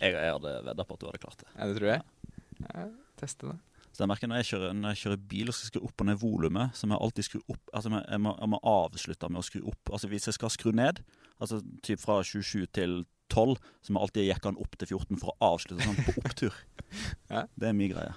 [0.00, 1.48] Jeg, jeg hadde vedda på at du hadde klart det.
[1.54, 2.04] Ja, det tror jeg.
[2.66, 2.84] Ja,
[3.20, 3.56] teste det.
[3.96, 6.08] Så jeg merker Når jeg kjører, når jeg kjører bil og skal skru opp og
[6.08, 9.40] ned volumet, så må jeg alltid skru opp Altså jeg må, jeg må, avslutte med
[9.40, 9.92] å skru opp.
[9.92, 11.00] Altså Hvis jeg skal skru ned,
[11.40, 12.98] altså typ fra 27 til
[13.32, 16.16] 12, så må jeg alltid jekke den opp til 14 for å avslutte sånn på
[16.22, 16.56] opptur.
[17.32, 17.40] Ja.
[17.58, 18.12] Det er mye greie.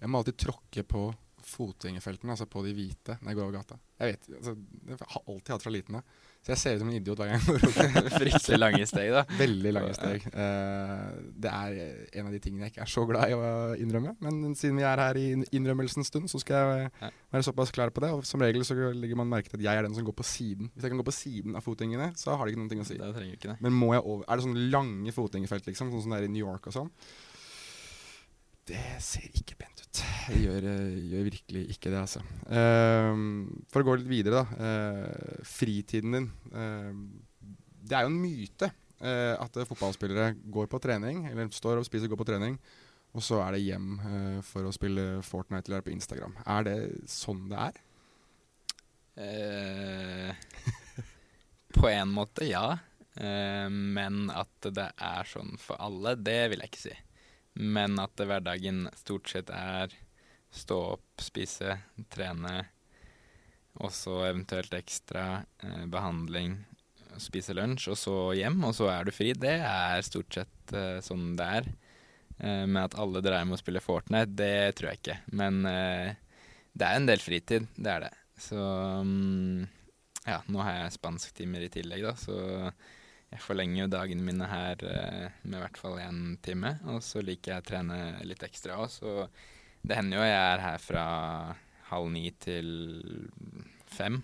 [0.00, 1.02] Jeg må alltid tråkke på
[1.48, 3.78] fotgjengerfeltene, altså på de hvite, når jeg går over gata.
[3.98, 6.16] Jeg vet, altså, Det har jeg alltid hatt fra liten av.
[6.38, 8.08] Så jeg ser ut som en idiot hver gang jeg går over.
[8.22, 9.22] Fryktelig lange steg, da.
[9.40, 10.26] Veldig lange steg.
[10.32, 11.78] Uh, det er
[12.20, 13.50] en av de tingene jeg ikke er så glad i å
[13.82, 14.14] innrømme.
[14.24, 15.26] Men siden vi er her i
[15.58, 18.12] innrømmelsens stund, så skal jeg være såpass klar på det.
[18.14, 20.28] Og som regel så legger man merke til at jeg er den som går på
[20.30, 20.70] siden.
[20.74, 22.88] Hvis jeg kan gå på siden av fotgjengerne, så har det ikke noen ting å
[22.88, 23.00] si.
[23.02, 23.58] Det trenger ikke det.
[23.64, 25.90] Men må jeg over Er det sånne lange fotgjengerfelt, liksom?
[25.92, 26.92] Sånn som det er i New York og sånn?
[28.68, 30.02] Det ser ikke pent ut.
[30.28, 32.20] Jeg gjør, eh, gjør virkelig ikke det, altså.
[32.52, 34.46] Ehm, for å gå litt videre, da.
[34.58, 36.28] Uh, fritiden din.
[36.52, 36.92] Uh,
[37.88, 38.68] det er jo en myte
[39.00, 42.54] uh, at fotballspillere går på trening, eller står og spiser og går på trening,
[43.16, 43.88] og så er det hjem
[44.44, 46.34] for å spille Fortnite eller på Instagram.
[46.44, 47.74] Er det sånn det er?
[51.78, 52.76] På en måte, ja.
[53.72, 56.94] Men at det er sånn for alle, det vil jeg ikke si.
[57.58, 59.94] Men at hverdagen stort sett er
[60.54, 61.74] stå opp, spise,
[62.12, 62.62] trene,
[63.78, 66.56] og så eventuelt ekstra eh, behandling,
[67.18, 69.32] spise lunsj, og så hjem, og så er du fri.
[69.38, 71.68] Det er stort sett eh, sånn det er.
[72.38, 75.18] Eh, men at alle dreier med å spille Fortnite, det tror jeg ikke.
[75.38, 76.14] Men eh,
[76.78, 78.14] det er en del fritid, det er det.
[78.38, 79.66] Så um,
[80.22, 82.36] ja, nå har jeg spansktimer i tillegg, da, så
[83.28, 86.74] jeg forlenger jo dagene mine her eh, med i hvert fall én time.
[86.94, 89.14] Og så liker jeg å trene litt ekstra òg, så
[89.84, 91.06] det hender jo jeg er her fra
[91.90, 92.70] halv ni til
[93.88, 94.22] fem.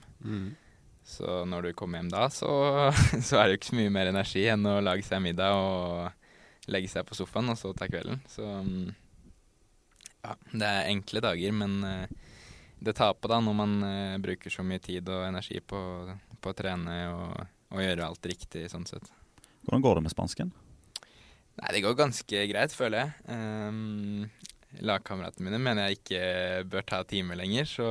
[1.04, 2.50] Så når du kommer hjem da, så,
[3.28, 6.70] så er det jo ikke så mye mer energi enn å lage seg middag og
[6.72, 8.22] legge seg på sofaen og så ta kvelden.
[8.30, 8.86] Så mm,
[10.24, 12.30] ja, det er enkle dager, men eh,
[12.84, 15.80] det tar på da når man eh, bruker så mye tid og energi på,
[16.40, 19.08] på å trene og, og gjøre alt riktig sånn sett.
[19.64, 20.52] Hvordan går det med spansken?
[21.54, 23.12] Nei, det går ganske greit, føler jeg.
[23.30, 24.26] Um,
[24.82, 26.22] Lagkameratene mine mener jeg ikke
[26.66, 27.88] bør ta timer lenger, så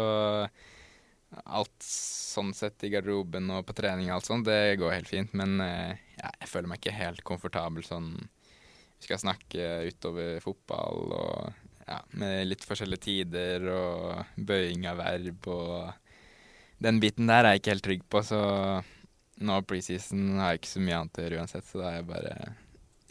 [1.49, 5.33] alt sånn sett i garderoben og på trening og alt sånt, det går helt fint.
[5.38, 11.15] Men eh, ja, jeg føler meg ikke helt komfortabel sånn Vi skal snakke utover fotball
[11.17, 17.55] og ja, med litt forskjellige tider og bøying av verb og Den biten der er
[17.55, 18.43] jeg ikke helt trygg på, så
[19.41, 22.10] nå preseason har jeg ikke så mye annet å gjøre uansett, så da har jeg
[22.10, 22.36] bare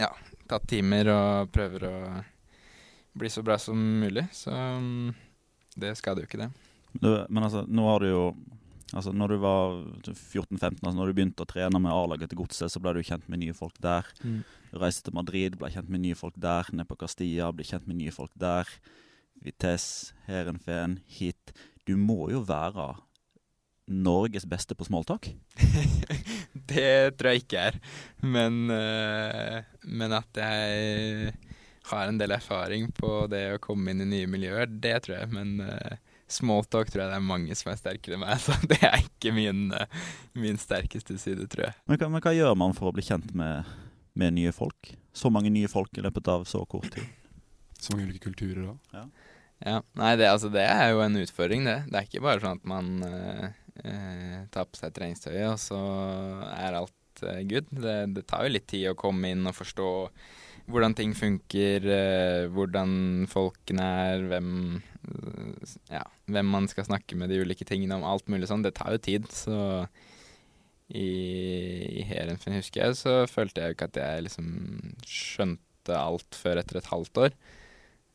[0.01, 0.09] ja,
[0.51, 1.97] tatt timer og prøver å
[3.19, 4.25] bli så bra som mulig.
[4.33, 5.13] Så mm,
[5.83, 6.51] det skader jo ikke det.
[6.93, 8.27] Du, men altså, nå har du jo
[8.93, 9.71] Altså, når du var
[10.05, 13.25] 14-15, altså når du begynte å trene med A-laget til Godset, så ble du kjent
[13.33, 14.05] med nye folk der.
[14.21, 14.43] Mm.
[14.83, 16.69] reiste til Madrid, ble kjent med nye folk der.
[16.77, 18.69] Ned på Castilla, ble kjent med nye folk der.
[19.41, 21.55] Vitesse, Heerenveen, hit.
[21.89, 22.91] Du må jo være
[23.95, 25.31] Norges beste på smalltalk.
[26.73, 27.81] det tror jeg ikke er.
[28.25, 31.33] Men, eh, men at jeg
[31.91, 35.31] har en del erfaring på det å komme inn i nye miljøer, det tror jeg.
[35.35, 35.97] Men uh,
[36.31, 39.35] smalltalk tror jeg det er mange som er sterkere enn meg, så det er ikke
[39.37, 40.05] min, uh,
[40.39, 41.79] min sterkeste side, tror jeg.
[41.91, 43.73] Men hva, men hva gjør man for å bli kjent med,
[44.19, 44.95] med nye folk?
[45.13, 47.11] Så mange nye folk i løpet av så kort tid.
[47.83, 49.03] Så mange ulike kulturer òg.
[49.63, 51.83] Ja, nei, det, altså, det er jo en utfordring, det.
[51.91, 55.81] Det er ikke bare sånn at man eh, eh, ta på seg treningstøyet, og så
[56.53, 57.69] er alt eh, good.
[57.73, 59.91] Det, det tar jo litt tid å komme inn og forstå
[60.71, 64.53] hvordan ting funker, eh, hvordan folkene er, hvem,
[65.91, 68.65] ja, hvem man skal snakke med de ulike tingene om, alt mulig sånn.
[68.65, 69.57] Det tar jo tid, så
[70.93, 71.09] i,
[72.03, 74.49] i Heerenveen, husker jeg, så følte jeg jo ikke at jeg liksom
[75.09, 77.37] skjønte alt før etter et halvt år.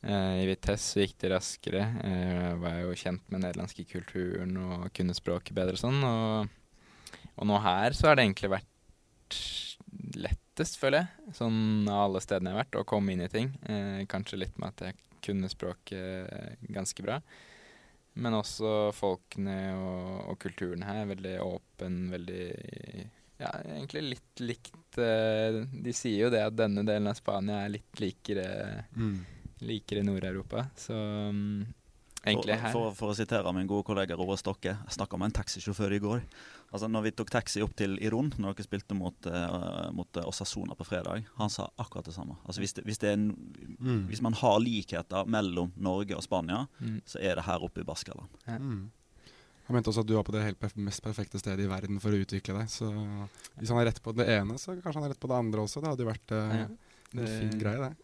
[0.06, 1.82] Eh, I Vitesse gikk det raskere.
[2.06, 5.98] Eh, var jo kjent med nederlandske kulturen og kunne språket bedre og sånn.
[6.06, 9.40] Og, og nå her så har det egentlig vært
[10.18, 13.52] lettest, føler jeg, sånn av alle stedene jeg har vært, å komme inn i ting.
[13.68, 17.18] Eh, kanskje litt med at jeg kunne språket ganske bra.
[18.18, 22.46] Men også folkene og, og kulturen her er veldig åpen, veldig
[23.38, 27.76] Ja, egentlig litt likt eh, De sier jo det at denne delen av Spania er
[27.76, 28.48] litt likere,
[28.96, 29.20] Mm.
[29.60, 30.66] Likere Nord-Europa.
[30.76, 31.66] Så um,
[32.26, 35.36] egentlig her for, for å sitere min gode kollega Roar Stokke, jeg snakka med en
[35.40, 36.22] taxisjåfør i går.
[36.68, 40.26] Altså når vi tok taxi opp til Iron, når dere spilte mot, uh, mot eh,
[40.28, 42.36] Osasona på fredag, han sa akkurat det samme.
[42.44, 43.30] Altså hvis, det, hvis, det er en,
[43.78, 44.06] Mm.
[44.10, 47.00] hvis man har likheter mellom Norge og Spania, Mm.
[47.06, 48.28] så er det her oppe i Baskaland.
[48.48, 48.90] Mm.
[49.68, 52.00] Han mente også at du var på det helt perf mest perfekte stedet i verden
[52.00, 52.68] for å utvikle deg.
[52.72, 52.88] Så
[53.58, 55.60] hvis han har rett på det ene, så kanskje han har rett på det andre
[55.64, 55.80] også.
[55.84, 57.96] Det hadde jo vært uh, Ja, en det- fin greie, det.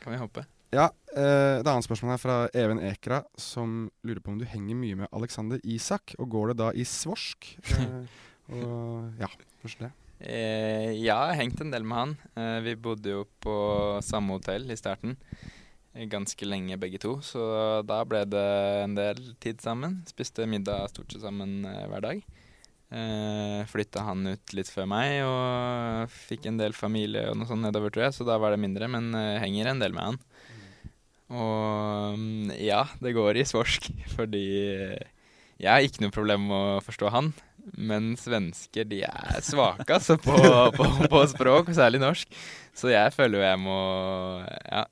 [0.00, 0.44] kan vi håpe.
[0.72, 4.78] Ja, eh, Et annet spørsmål her fra Even Ekra, som lurer på om du henger
[4.78, 6.14] mye med Alexander Isak.
[6.18, 7.54] Og går det da i svorsk?
[8.52, 9.28] Eh, og ja,
[9.62, 9.88] først det.
[10.20, 12.10] Eh, ja, jeg har hengt en del med han.
[12.36, 13.54] Eh, vi bodde jo på
[14.04, 15.14] samme hotell i starten.
[15.94, 17.44] eh, Ganske lenge begge to, så
[17.86, 18.42] da ble det
[18.82, 20.00] en del tid sammen.
[20.10, 22.20] Spiste middag stort sett sammen eh, hver dag.
[22.92, 27.64] Eh, Flytta han ut litt før meg og fikk en del familie og noe sånt
[27.64, 30.20] nedover, tror jeg, så da var det mindre, men eh, henger en del med han.
[31.32, 34.44] Og mm, ja, det går i svorsk, fordi
[35.62, 37.32] jeg har ikke noe problem med å forstå han.
[37.78, 40.34] Men svensker de er svake altså, på,
[40.76, 42.32] på, på språk, særlig norsk.
[42.74, 43.76] Så jeg føler jo jeg må
[44.66, 44.82] Ja,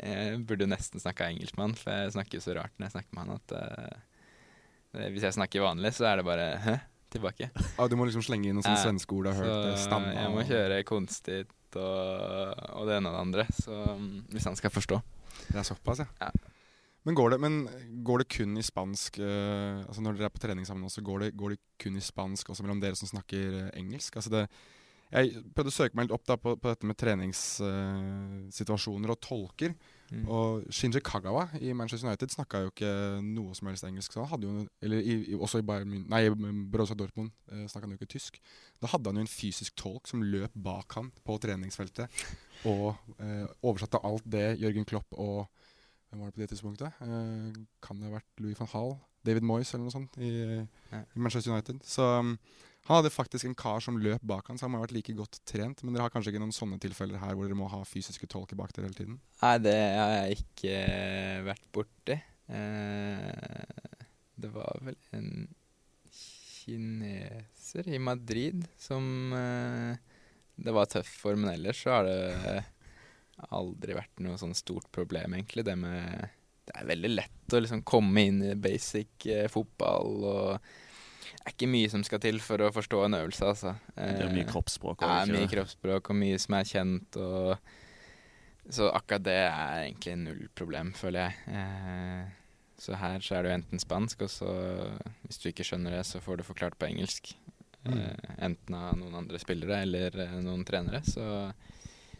[0.00, 2.94] jeg burde nesten snakka engelsk med han, for jeg snakker jo så rart når jeg
[2.94, 6.76] snakker med han at uh, Hvis jeg snakker vanlig, så er det bare hæ?
[7.10, 7.48] Tilbake.
[7.74, 9.72] Ah, du må liksom slenge inn noen sånne Ja, svenske ord du har hørt.
[9.72, 10.12] eh, Stamma.
[10.14, 14.58] jeg må kjøre konstigt og, og det ene og det andre, så mm, hvis han
[14.58, 15.00] skal forstå.
[15.50, 16.08] Det er såpass, ja.
[16.20, 16.30] Ja.
[17.08, 17.54] Men går det, men
[18.04, 21.18] går det kun i spansk uh, Altså Når dere er på trening sammen også, går
[21.24, 24.12] det, går det kun i spansk også mellom dere som snakker uh, engelsk?
[24.20, 24.42] Altså det,
[25.10, 29.70] jeg prøvde å søke meg litt opp da på, på dette med treningssituasjoner og tolker.
[30.10, 30.24] Mm.
[30.26, 32.90] Og Shinji Kagawa i Manchester United snakka jo ikke
[33.22, 34.12] noe som helst engelsk.
[34.12, 36.24] Så han hadde jo, eller i, i, også i Bayern nei,
[36.72, 38.40] Borussia Dortmund eh, snakka han jo ikke tysk.
[38.82, 42.22] Da hadde han jo en fysisk tolk som løp bak han på treningsfeltet
[42.70, 42.90] og
[43.22, 45.46] eh, oversatte alt det Jørgen Klopp og
[46.10, 47.02] hvem var det på det tidspunktet?
[47.06, 48.96] Eh, kan det ha vært Louis van Hall?
[49.26, 51.82] David Moyes eller noe sånt i, i Manchester United.
[51.86, 52.34] Så um,
[52.88, 55.14] han hadde faktisk en kar som løp bak han, så han må ha vært like
[55.14, 55.82] godt trent.
[55.84, 58.58] Men dere har kanskje ikke noen sånne tilfeller her hvor dere må ha fysiske tolker
[58.58, 59.20] bak dere hele tiden?
[59.42, 62.16] Nei, det har jeg ikke eh, vært borti.
[62.50, 63.94] Eh,
[64.40, 65.30] det var vel en
[66.10, 70.18] kineser i Madrid som eh,
[70.58, 72.66] Det var tøff for, men ellers så har det
[73.54, 75.68] aldri vært noe sånn stort problem, egentlig.
[75.68, 76.28] Det med
[76.66, 80.72] Det er veldig lett å liksom komme inn i basic fotball og
[81.38, 83.74] er ikke mye som skal til for å forstå en øvelse, altså.
[83.94, 85.30] Det er mye kroppsspråk kroppsspråk.
[85.30, 87.20] ja, mye kroppsspråk og mye som er kjent.
[87.20, 91.58] Og så akkurat det er egentlig null problem, føler jeg.
[91.60, 92.36] Eh,
[92.80, 94.50] så her så er det jo enten spansk, og så
[95.26, 97.34] hvis du ikke skjønner det, så får du forklart på engelsk.
[97.84, 97.98] Mm.
[97.98, 101.02] Eh, enten av noen andre spillere eller eh, noen trenere.
[101.04, 101.22] Så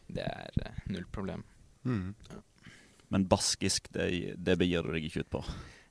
[0.09, 1.45] det er eh, null problem.
[1.85, 2.15] Mm.
[3.11, 5.45] Men baskisk, det, det begir du deg ikke ut på.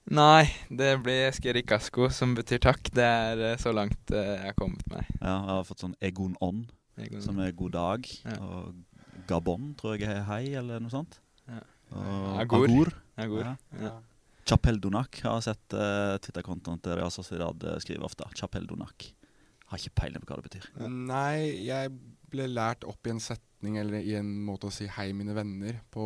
[0.09, 2.89] Nei, det blir skerikasko, som betyr takk.
[2.95, 5.05] Det er eh, så langt eh, jeg har kommet meg.
[5.19, 6.63] Ja, jeg har fått sånn egon on,
[7.21, 8.09] som er god dag.
[8.25, 8.37] Ja.
[8.41, 11.19] Og gabon tror jeg er hei, eller noe sånt.
[11.45, 11.61] Ja.
[11.93, 12.65] Og Agur.
[12.65, 12.91] agur.
[13.21, 13.45] agur.
[13.45, 13.53] Ja.
[13.85, 13.93] Ja.
[14.49, 18.25] Chapel Donak har sett uh, Twitter-kontoen til Real Sociedad skrive ofte.
[18.37, 19.11] Chapel Donak.
[19.69, 20.69] Har ikke peiling på hva det betyr.
[20.89, 21.93] Nei, jeg
[22.33, 25.83] ble lært opp i en setning eller i en måte å si 'hei, mine venner'
[25.93, 26.05] på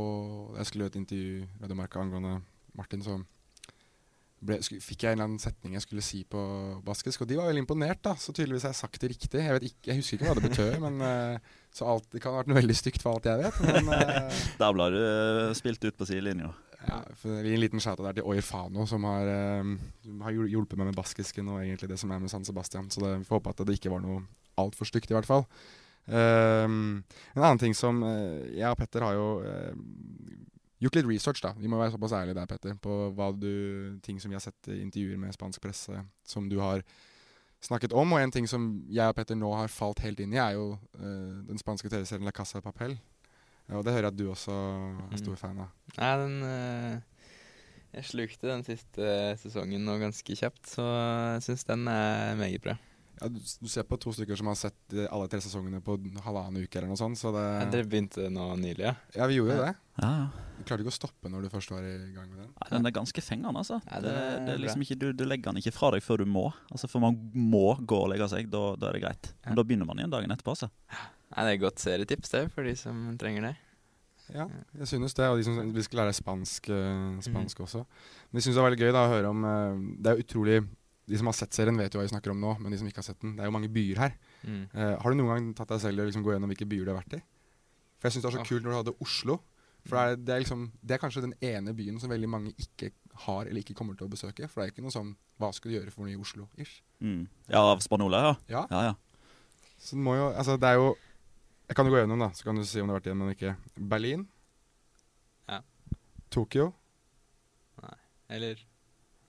[0.57, 2.41] Jeg skulle gjøre et intervju i Radio Marka angående
[2.75, 3.21] Martin, så
[4.47, 6.41] ble, fikk jeg en eller annen setning jeg skulle si på
[6.85, 8.15] baskisk, og de var veldig imponert, da.
[8.19, 9.39] Så tydeligvis har jeg sagt det riktig.
[9.39, 12.35] Jeg, vet ikke, jeg husker ikke hva det betød, men uh, så alt, det kan
[12.35, 13.61] ha vært noe veldig stygt for alt jeg vet.
[13.65, 16.51] Men uh, Der ble du eh, spilt ut på sidelinja.
[16.83, 20.91] ja, for en liten shout der til Oifano, som har, eh, som har hjulpet meg
[20.91, 22.91] med baskisken og egentlig det som er med San Sebastian.
[22.91, 24.25] Så det, vi får håpe at det ikke var noe
[24.61, 25.47] altfor stygt, i hvert fall.
[26.07, 27.03] En
[27.39, 29.71] annen ting som eh, Jeg og Petter har jo eh,
[30.83, 31.53] gjort litt research, da.
[31.57, 34.69] Vi må være såpass ærlige der, Petter, på hva du, ting som vi har sett
[34.71, 36.83] i intervjuer med spansk presse som du har
[37.63, 38.15] snakket om.
[38.15, 40.73] Og en ting som jeg og Petter nå har falt helt inn i, er jo
[40.99, 42.97] uh, den spanske TV-serien La Casa de Papel.
[43.69, 44.53] Ja, og det hører jeg at du også
[45.07, 45.71] er stor fan av.
[45.95, 47.27] Nei, den uh,
[47.93, 50.87] Jeg slukte den siste sesongen nå ganske kjapt, så
[51.37, 52.75] jeg syns den er meget bra.
[53.23, 55.95] Ja, du, du ser på to stykker som har sett eh, alle tre sesongene på
[56.25, 58.93] halvannen uke eller noe sånt, så det Ja, Dere begynte nå nylig, ja?
[59.15, 59.73] Ja, vi gjorde jo det.
[60.03, 60.27] Ja, ja.
[60.57, 62.51] Du klarte ikke å stoppe når du først var i gang med den.
[62.53, 63.79] Nei, Den er ganske fengende, altså.
[63.89, 66.23] Ja, det, det det er liksom ikke, du, du legger den ikke fra deg før
[66.23, 66.45] du må.
[66.69, 69.33] Altså For man må gå og legge seg, da, da er det greit.
[69.43, 69.59] Men Ja.
[69.59, 70.55] da begynner man igjen dagen etterpå.
[70.55, 70.71] altså.
[70.93, 73.55] Nei, Det er et godt serietips det, for de som trenger det.
[74.31, 74.45] Ja,
[74.79, 75.25] jeg synes det.
[75.27, 76.69] Og de som vi skal lære spansk,
[77.25, 77.65] spansk mm.
[77.65, 77.81] også.
[78.31, 80.57] Men jeg synes det var veldig gøy da, å høre om eh, Det er utrolig
[81.09, 82.87] De som har sett serien, vet jo hva vi snakker om nå, men de som
[82.87, 84.13] ikke har sett den Det er jo mange byer her.
[84.47, 84.61] Mm.
[84.71, 86.87] Uh, har du noen gang tatt deg selv i å liksom gå gjennom hvilke byer
[86.87, 87.23] du har vært i?
[87.99, 88.47] For jeg syns det er så Åh.
[88.51, 89.39] kult når du hadde Oslo.
[89.83, 92.53] For det er, det, er liksom, det er kanskje den ene byen som veldig mange
[92.55, 92.93] ikke
[93.25, 94.47] har eller ikke kommer til å besøke.
[94.47, 96.77] For det er ikke noe sånn Hva skal du gjøre for noe i Oslo-ish?
[97.03, 97.25] Mm.
[97.51, 98.35] Ja, av spanjoler, ja.
[98.53, 98.61] Ja.
[98.71, 99.33] Ja, ja.
[99.75, 100.93] Så det må jo Altså, det er jo
[101.67, 103.25] Jeg kan jo gå gjennom, da, så kan du si om det har vært igjen
[103.25, 103.55] eller ikke.
[103.91, 104.23] Berlin.
[105.51, 105.59] Ja.
[106.31, 106.69] Tokyo.
[107.83, 107.97] Nei.
[108.37, 108.63] Eller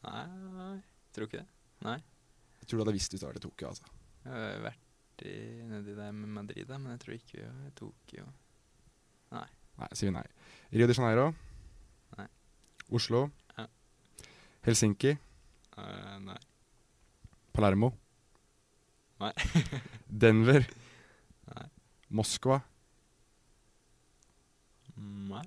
[0.04, 0.72] Nei, nei,
[1.16, 1.48] tror ikke det.
[1.84, 1.98] Nei.
[2.60, 3.92] Jeg tror du hadde visst hvis du vært i Tokyo, altså.
[4.24, 5.34] Jeg har vært i,
[5.68, 8.30] nedi der med Madrid, da, men jeg tror ikke vi var i Tokyo.
[9.74, 10.26] Nei, sier vi nei.
[10.74, 11.26] Rio de Janeiro.
[12.18, 12.26] Nei.
[12.94, 13.24] Oslo.
[13.58, 13.66] Ja.
[14.66, 15.16] Helsinki.
[15.74, 16.38] Uh, nei.
[17.54, 17.90] Palermo.
[19.22, 19.32] Nei.
[20.24, 20.68] Denver.
[21.50, 21.66] Nei.
[22.14, 22.60] Moskva.
[24.94, 25.42] Nei.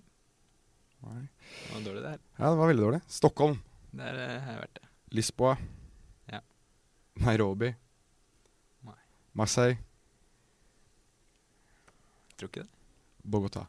[1.07, 1.23] Nei.
[1.23, 2.21] Det var dårlig, det her.
[2.35, 3.01] Ja, det var veldig dårlig.
[3.07, 3.59] Stockholm.
[3.95, 4.93] Der har jeg vært, det.
[5.15, 5.55] Lisboa.
[7.17, 7.25] Ja.
[7.31, 7.73] Nairobi.
[8.87, 8.97] Nei.
[9.37, 9.77] Marseille.
[12.37, 12.71] Tror ikke det.
[13.27, 13.67] Bogotá.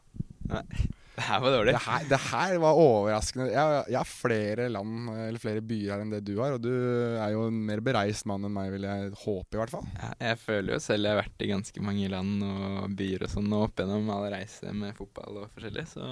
[1.19, 1.73] Det her var dårlig.
[1.75, 3.47] Det her, det her var overraskende.
[3.51, 6.69] Jeg, jeg har flere land, eller flere byer her enn det du har, og du
[6.71, 9.89] er jo en mer bereist mann enn meg, vil jeg håpe, i hvert fall.
[9.97, 13.33] Ja, jeg føler jo selv jeg har vært i ganske mange land og byer og
[13.33, 16.07] sånn, og opp gjennom alle reiser med fotball og forskjellig, så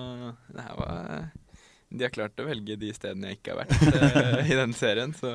[0.52, 1.30] det her var
[1.88, 5.16] De har klart å velge de stedene jeg ikke har vært eh, i den serien,
[5.16, 5.32] så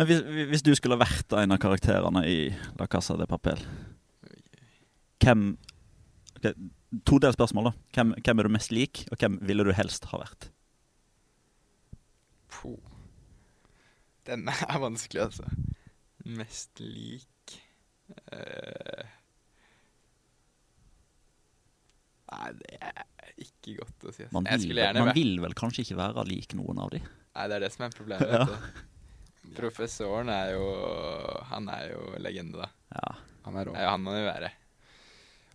[0.00, 2.38] Men hvis, hvis du skulle vært en av karakterene i
[2.80, 3.60] La Casa de Papel,
[5.20, 5.50] hvem
[6.38, 6.54] okay,
[7.06, 7.72] Todelt spørsmål, da.
[7.94, 10.48] Hvem, hvem er du mest lik, og hvem ville du helst ha vært?
[12.50, 12.74] po.
[14.26, 15.46] Den er vanskelig, altså.
[16.24, 17.56] Mest lik
[18.32, 19.06] uh...
[22.30, 23.00] Nei, det er
[23.42, 24.26] ikke godt å si.
[24.26, 24.34] Altså.
[24.36, 27.00] Man, vil, man vil vel kanskje ikke være lik noen av de?
[27.02, 28.30] Nei, det er det som er problemet.
[28.40, 28.46] Ja.
[29.50, 29.58] Du.
[29.58, 30.64] Professoren er jo
[31.50, 32.70] Han er jo legende, da.
[32.94, 33.12] Ja.
[33.46, 33.76] Han er rå.
[33.76, 34.50] Han må jo være.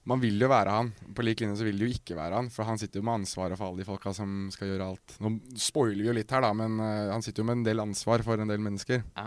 [0.10, 0.91] Man vil jo være han.
[1.17, 3.23] På lik linje så vil det jo ikke være han, for han sitter jo med
[3.23, 5.15] ansvaret for alle de folka som skal gjøre alt.
[5.23, 5.31] Nå
[5.62, 8.21] spoiler vi jo litt her, da, men uh, han sitter jo med en del ansvar
[8.25, 9.01] for en del mennesker.
[9.15, 9.25] Ja.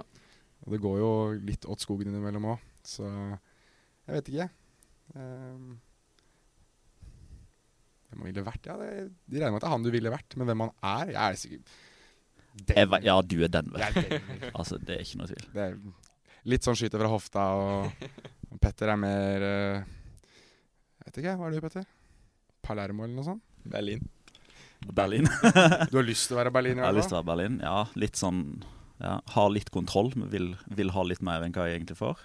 [0.63, 1.11] Og det går jo
[1.49, 4.49] litt åt skogen innimellom òg, så jeg vet ikke.
[5.17, 5.77] Um,
[8.09, 8.71] hvem han ville vært?
[8.71, 8.91] Ja, det,
[9.27, 11.15] De regner med at det er han du ville vært, men hvem han er?
[11.15, 11.77] Jeg er sikkert
[12.67, 13.81] Jeg, ja, du er Denver.
[13.81, 14.51] Det er Denver.
[14.59, 15.49] Altså, det er ikke noe tvil.
[15.55, 15.77] Det er
[16.49, 18.07] litt sånn skyter fra hofta, og,
[18.53, 19.83] og Petter er mer uh,
[20.99, 21.91] Jeg vet ikke, hva er du, Petter?
[22.65, 23.45] Palermo eller noe sånt?
[23.69, 24.03] Berlin.
[24.95, 25.29] Berlin.
[25.91, 26.79] Du har lyst til å være Berlin?
[26.79, 27.61] i Jeg har lyst til å være Berlin.
[27.65, 28.43] Ja, litt sånn
[28.99, 32.23] ja, Har litt kontroll, men vil, vil ha litt mer enn hva jeg egentlig får.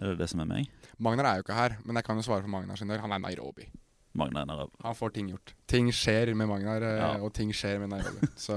[0.00, 0.70] Er det det som er meg?
[1.02, 3.02] Magnar er jo ikke her, men jeg kan jo svare for Magnar sin del.
[3.02, 3.66] Han er Nairobi.
[4.14, 4.70] Magna er nedover.
[4.84, 5.54] Han får ting gjort.
[5.70, 7.10] Ting skjer med Magnar, eh, Ja.
[7.18, 8.28] og ting skjer med Nairobi.
[8.46, 8.54] Så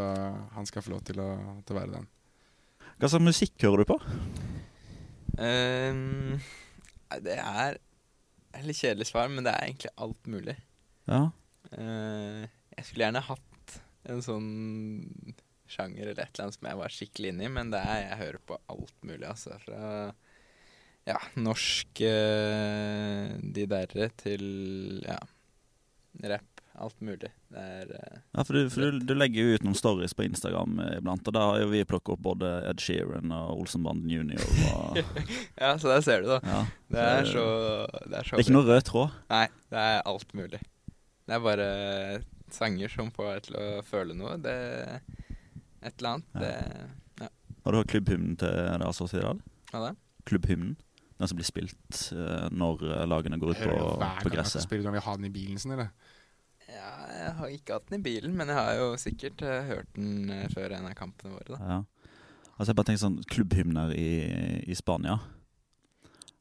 [0.53, 1.31] han skal få lov til å,
[1.65, 2.07] til å være den.
[2.97, 3.97] Hva slags musikk hører du på?
[5.37, 6.37] Ehm,
[7.09, 7.77] nei, det er
[8.57, 10.55] et litt kjedelig svar, men det er egentlig alt mulig.
[11.09, 11.27] Ja.
[11.73, 12.45] Uh,
[12.77, 13.75] jeg skulle gjerne hatt
[14.07, 14.49] en sånn
[15.67, 18.21] sjanger eller et eller annet som jeg var skikkelig inne i, men det er jeg
[18.21, 19.57] hører på alt mulig, altså.
[19.65, 19.81] Fra
[21.07, 24.45] ja, norsk uh, de derre til
[25.05, 25.19] ja,
[26.23, 26.53] rapp.
[26.77, 27.31] Alt mulig.
[27.49, 30.27] Det er eh, Ja, for, du, for du, du legger jo ut noen stories på
[30.27, 34.43] Instagram iblant, og da har jo vi plukket opp både Ed Sheeran og Olsenbanden Junior.
[34.75, 34.99] Og,
[35.63, 36.39] Ja, så der ser du, da.
[36.45, 36.59] ja.
[36.93, 37.45] Det er så
[38.05, 39.15] Det er så Det er ikke noe rød tråd.
[39.33, 40.61] Nei, det er alt mulig.
[41.27, 41.69] Det er bare
[42.53, 44.37] sanger som får deg til å føle noe.
[44.39, 44.53] Det
[45.81, 46.29] Et eller annet.
[46.37, 46.41] Ja.
[47.21, 47.31] Det
[47.65, 49.41] Har du hørt klubbhymnen til Real Sociedad?
[49.73, 49.95] Hva da?
[50.29, 50.77] Klubbhymnen.
[51.17, 54.29] Den som blir spilt eh, når eh, lagene går ut på, Hører jo hver på
[54.29, 54.61] gang vi gresset.
[54.61, 55.89] spiller, du vil ha den i bilen sin, eller?
[56.67, 59.87] Ja, jeg har ikke hatt den i bilen, men jeg har jo sikkert uh, hørt
[59.95, 61.59] den uh, før en av kampene våre, da.
[61.63, 62.11] Ja.
[62.57, 64.09] Altså jeg bare tenker sånn klubbhymner i,
[64.67, 65.19] i Spania.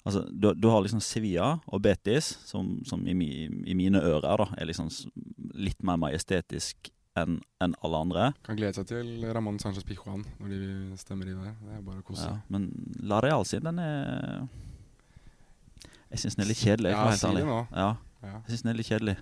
[0.06, 3.28] Altså, du, du har liksom Sevilla og Betis, som, som i, mi,
[3.66, 4.88] i mine ører da, er liksom
[5.58, 8.26] litt mer majestetisk enn en alle andre.
[8.46, 11.54] Kan glede seg til Ramón Sánchez Pijuan når de stemmer i det.
[11.64, 12.68] Det er bare å kose Ja, men
[13.08, 14.44] La Real sin, den er
[16.12, 17.62] Jeg syns den er litt kjedelig, Ja, si det nå.
[17.72, 17.88] Ja,
[18.22, 18.34] Ja.
[18.44, 19.16] jeg synes den er litt kjedelig.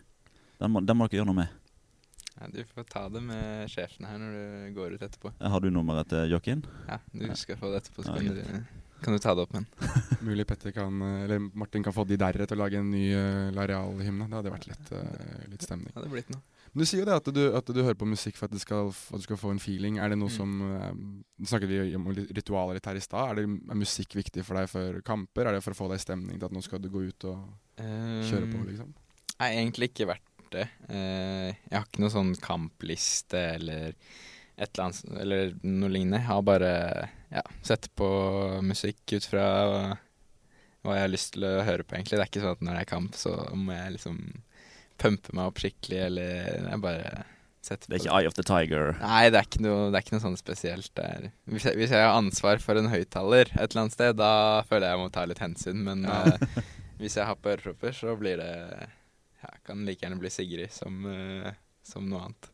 [0.60, 1.60] Den må, den må dere gjøre noe med.
[2.34, 5.34] Ja, du får ta det med sjefen her når du går ut etterpå.
[5.38, 6.64] Har du nummeret til Joakim?
[6.88, 9.52] Ja, du skal få det etterpå, så Ja, kan du kan du ta det opp
[9.52, 10.04] med han?
[10.28, 13.02] Mulig Petter kan, eh, eller Martin kan få de derre til å lage en ny
[13.12, 14.30] uh, Lareal-hymne.
[14.30, 15.90] Det hadde vært litt, uh, litt stemning.
[15.92, 16.40] Det hadde blitt noe.
[16.72, 18.62] Men du sier jo det at du, at du hører på musikk for at, du,
[18.62, 20.00] skal, at du skal få en feeling.
[20.00, 20.36] Er det noe Mm.
[20.38, 23.36] som eh, snakket vi om ritualer litt her i stad.
[23.36, 25.46] Er, er musikk viktig for deg før kamper?
[25.50, 27.28] Er det for å få deg i stemning til at nå skal du gå ut
[27.30, 27.44] og
[27.76, 28.94] kjøre på, Um, liksom?
[29.36, 30.68] Nei, egentlig ikke vært det.
[30.88, 33.92] Eh, jeg har ikke noe sånn kampliste eller
[34.54, 36.22] et eller annet eller noe lignende.
[36.22, 36.72] Jeg har bare
[37.34, 38.08] ja, sett på
[38.62, 39.46] musikk ut fra
[40.84, 42.18] hva jeg har lyst til å høre på, egentlig.
[42.18, 44.18] Det er ikke sånn at når det er kamp, så må jeg liksom
[45.00, 47.24] pumpe meg opp skikkelig, eller jeg bare
[47.64, 48.92] setter Det er ikke Eye of the Tiger.
[49.00, 51.30] Nei, det er ikke noe, det er ikke noe sånn spesielt der.
[51.50, 54.34] Hvis jeg, hvis jeg har ansvar for en høyttaler et eller annet sted, da
[54.68, 55.80] føler jeg jeg må ta litt hensyn.
[55.86, 56.60] Men eh,
[57.00, 58.52] hvis jeg har på ørepropper, så blir det
[59.44, 61.52] ja, Kan like gjerne bli Sigrid som, uh,
[61.86, 62.50] som noe annet.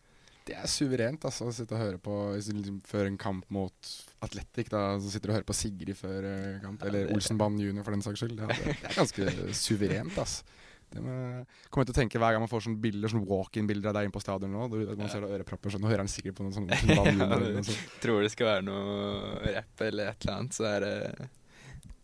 [0.51, 3.91] Det er suverent altså, å sitte og høre på liksom, før en kamp mot
[4.25, 4.71] Atletic.
[4.73, 7.61] Da, så sitter du og hører på Sigrid før uh, kamp, Ja, eller det- Olsenbanen
[7.63, 8.41] junior for den saks skyld.
[8.41, 9.29] Ja, det, det er ganske
[9.67, 10.57] suverent, altså.
[10.91, 13.93] Det med, kommer jeg til å tenke Hver gang man får sånne bilder Sånn walk-in-bilder
[13.93, 16.35] av deg inne på stadion nå, da, man ser ørepropper sånn, nå hører han sikkert
[16.41, 17.93] på noen sånne Olsenbanen sånt.
[18.03, 20.97] Tror det skal være noe rapp eller et eller annet, så er det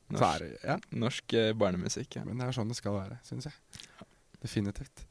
[0.06, 2.20] Så norsk, er det, ja, norsk eh, barnemusikk.
[2.20, 2.22] Ja.
[2.28, 3.82] men det er sånn det skal være, syns jeg.
[4.46, 5.04] Definitivt.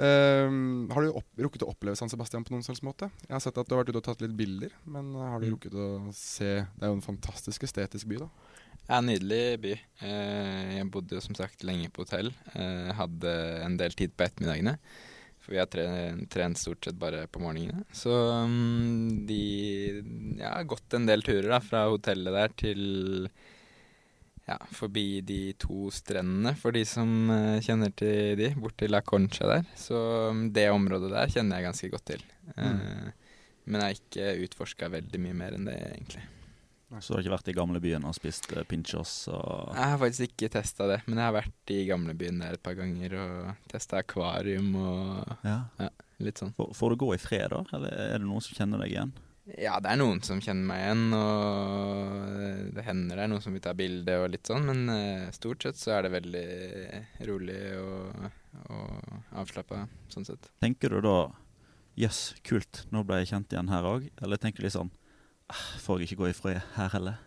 [0.00, 3.10] Um, har du opp, rukket å oppleve San Sebastian på noen slags måte?
[3.26, 5.46] Jeg har sett at du har vært ute og tatt litt bilder, men har du
[5.48, 5.52] Mm.
[5.56, 8.28] rukket å se Det er jo en fantastisk estetisk by, da.
[8.88, 9.72] Ja, nydelig by.
[10.02, 12.32] Eh, jeg bodde jo som sagt lenge på hotell.
[12.54, 13.34] Jeg hadde
[13.66, 14.78] en del tid på ettermiddagene.
[15.40, 15.84] For vi har tre,
[16.32, 17.84] trent stort sett bare på morgenene.
[17.92, 18.10] Så
[18.48, 19.42] mm, de
[20.38, 23.28] Jeg har gått en del turer da, fra hotellet der til
[24.50, 29.02] ja, forbi de to strendene, for de som eh, kjenner til de, bort til La
[29.06, 29.68] Concha der.
[29.78, 30.00] Så
[30.34, 32.26] mm, det området der kjenner jeg ganske godt til.
[32.56, 33.08] Eh,
[33.70, 36.22] Men jeg har ikke utforska veldig mye mer enn det, egentlig.
[36.98, 40.32] Så du har ikke vært i gamlebyen og spist eh, pinchos og Jeg har faktisk
[40.32, 44.00] ikke testa det, men jeg har vært i gamlebyen der et par ganger og testa
[44.02, 45.60] akvarium og ja.
[46.18, 46.50] litt sånn.
[46.56, 47.62] får, får du gå i fred, da?
[47.78, 49.14] Eller er det noen som kjenner deg igjen?
[49.58, 53.54] Ja, det er noen som kjenner meg igjen, og det hender det er noen som
[53.56, 56.44] vil ta bilde og litt sånn, men eh, stort sett så er det veldig
[57.26, 58.26] rolig og,
[58.70, 60.50] og avslappa, sånn sett.
[60.62, 61.16] Tenker du da
[61.98, 64.06] Jøss, kult, nå ble jeg kjent igjen her òg?
[64.22, 64.92] Eller tenker du litt sånn
[65.50, 67.18] «Ah, Får jeg ikke gå i fred her heller?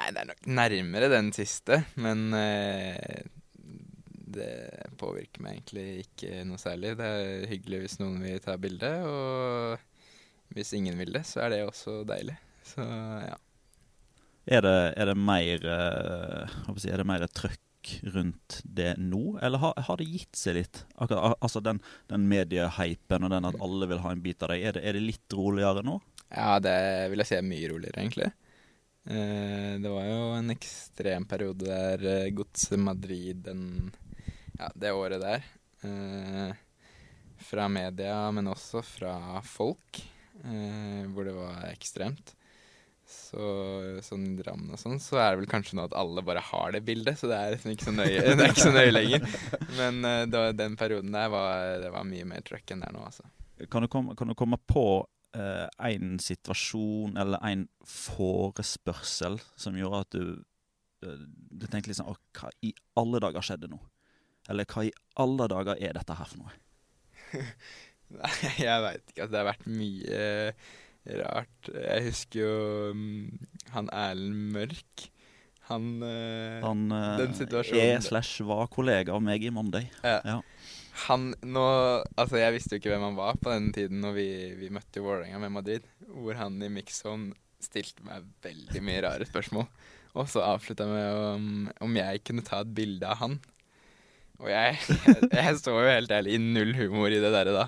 [0.00, 3.28] Nei, det er nok nærmere den siste, men eh,
[4.34, 4.50] det
[5.00, 6.96] påvirker meg egentlig ikke noe særlig.
[6.98, 9.86] Det er hyggelig hvis noen vil ta bilde, og
[10.54, 12.36] hvis ingen vil det, så er det også deilig.
[12.66, 13.36] Så ja.
[14.50, 17.66] Er det, er det mer eh, hva skal jeg si, Er det mer trøkk
[18.14, 20.82] rundt det nå, eller har, har det gitt seg litt?
[20.96, 21.80] Akkurat, al- altså den,
[22.12, 24.98] den mediehypen og den at alle vil ha en bit av deg, er det, er
[24.98, 25.96] det litt roligere nå?
[26.28, 26.76] Ja, det
[27.10, 28.28] vil jeg si er mye roligere, egentlig.
[29.10, 33.64] Eh, det var jo en ekstrem periode der eh, Godset Madrid den,
[34.58, 35.48] ja, det året der.
[35.86, 36.52] Eh,
[37.40, 39.14] fra media, men også fra
[39.46, 40.02] folk,
[40.44, 42.34] eh, hvor det var ekstremt.
[43.10, 43.42] Så
[44.06, 46.76] sånn i Drammen og sånn, så er det vel kanskje nå at alle bare har
[46.76, 49.24] det bildet, så det er liksom ikke så nøye, det er ikke så nøye lenger.
[49.78, 52.96] Men eh, var, den perioden der var, det var mye mer trøkk enn det er
[52.96, 53.26] nå, altså.
[53.70, 54.86] Kan du komme, kan du komme på
[55.30, 60.24] en situasjon eller en forespørsel som gjorde at du
[61.06, 61.20] eh,
[61.50, 63.78] Du tenkte liksom «Å, Hva i alle dager skjedde nå?
[64.50, 66.56] Eller hva i alle dager er dette her for noe?
[68.10, 69.22] Nei, jeg veit ikke.
[69.24, 70.24] Altså, det har vært mye
[71.20, 71.70] rart.
[71.74, 72.52] Jeg husker jo
[72.96, 75.06] mm, han Erlend Mørk.
[75.70, 79.86] Han, eh, Han eh, Den situasjonen- er slash var kollega av meg i Monday.
[80.04, 80.18] ja.
[80.26, 80.40] Ja.
[81.06, 81.62] Han nå
[82.18, 84.26] Altså, jeg visste jo ikke hvem han var på den tiden når vi,
[84.58, 87.28] vi møtte jo Vålerenga med Madrid, hvor han i mixon
[87.62, 89.64] stilte meg veldig mye rare spørsmål.
[90.18, 91.46] Og så avslutta med om,
[91.86, 93.38] om jeg kunne ta et bilde av han.
[94.40, 97.66] Og jeg, jeg, jeg så jo helt ærlig i null humor i det derre da.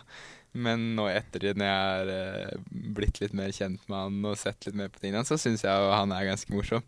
[0.53, 4.37] Men nå i ettertid, når jeg har eh, blitt litt mer kjent med han og
[4.37, 6.85] sett litt mer på tingene, så syns jeg jo han er ganske morsom.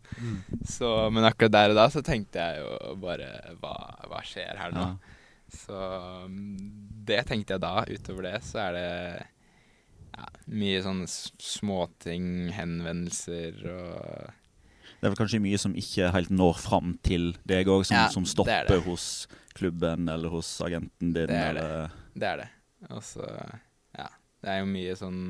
[0.69, 3.31] Så, men akkurat der og da så tenkte jeg jo bare
[3.63, 3.73] hva,
[4.11, 4.85] hva skjer her nå?
[4.93, 5.15] Ja.
[5.55, 5.79] Så
[6.29, 6.59] mm,
[7.09, 7.73] det tenkte jeg da.
[7.89, 8.87] Utover det så er det
[10.15, 10.29] ja,
[10.61, 14.29] mye sånne småting, henvendelser og
[15.01, 18.05] Det er vel kanskje mye som ikke helt når fram til deg òg, som, Ja,
[18.13, 18.79] som det er stopper det.
[18.85, 19.09] hos
[19.55, 21.27] klubben eller hos agenten din.
[21.27, 21.61] Det er det.
[21.63, 22.49] eller, Det er det.
[22.89, 23.03] Og
[23.95, 24.09] ja.
[24.41, 25.21] Det er jo mye sånn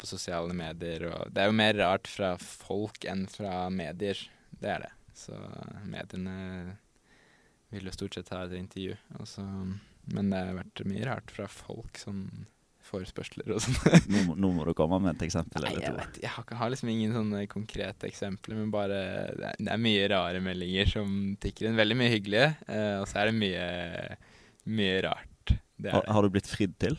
[0.00, 4.18] på sosiale medier og Det er jo mer rart fra folk enn fra medier.
[4.50, 4.92] Det er det.
[5.20, 5.36] Så
[5.84, 6.78] mediene
[7.70, 8.96] vil jo stort sett ha et intervju.
[9.20, 9.44] Også,
[10.10, 12.24] men det har vært mye rart fra folk, sånn
[12.90, 13.76] forespørsler og sånn.
[14.12, 15.98] Nå, nå må du komme med et eksempel eller jeg to.
[16.00, 18.98] vet Jeg har, ikke- har liksom ingen sånne konkrete eksempler, men bare
[19.38, 21.78] Det er, det er mye rare meldinger som tikker inn.
[21.78, 23.68] Veldig mye hyggelige, eh, og så er det mye,
[24.80, 25.54] mye rart.
[25.80, 26.98] Det Har, har du blitt fridd til?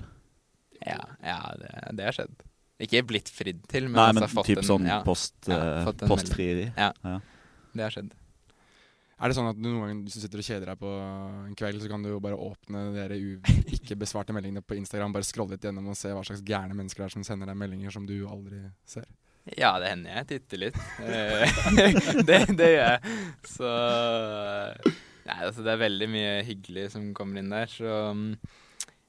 [0.81, 2.39] Ja, ja det, det har skjedd.
[2.81, 5.59] Ikke blitt fridd til, men, Nei, altså men fått typ en, sånn ja, post, Ja,
[5.59, 6.15] eh, fått en melding.
[6.15, 6.65] postfrieri.
[7.75, 8.15] Det har skjedd.
[9.21, 11.57] Er det sånn at du noen ganger hvis du sitter og kjeder deg på en
[11.57, 13.19] kveld, så kan du jo bare åpne dere
[13.77, 17.03] ikke besvarte meldingene på Instagram, bare scrolle litt gjennom og se hva slags gærne mennesker
[17.03, 19.05] det er som sender deg meldinger som du aldri ser?
[19.57, 20.81] Ja, det hender jeg titter litt.
[21.01, 21.61] Eh,
[22.29, 23.15] det, det gjør jeg.
[23.49, 23.69] Så
[25.21, 27.93] Nei, altså det er veldig mye hyggelig som kommer inn der, så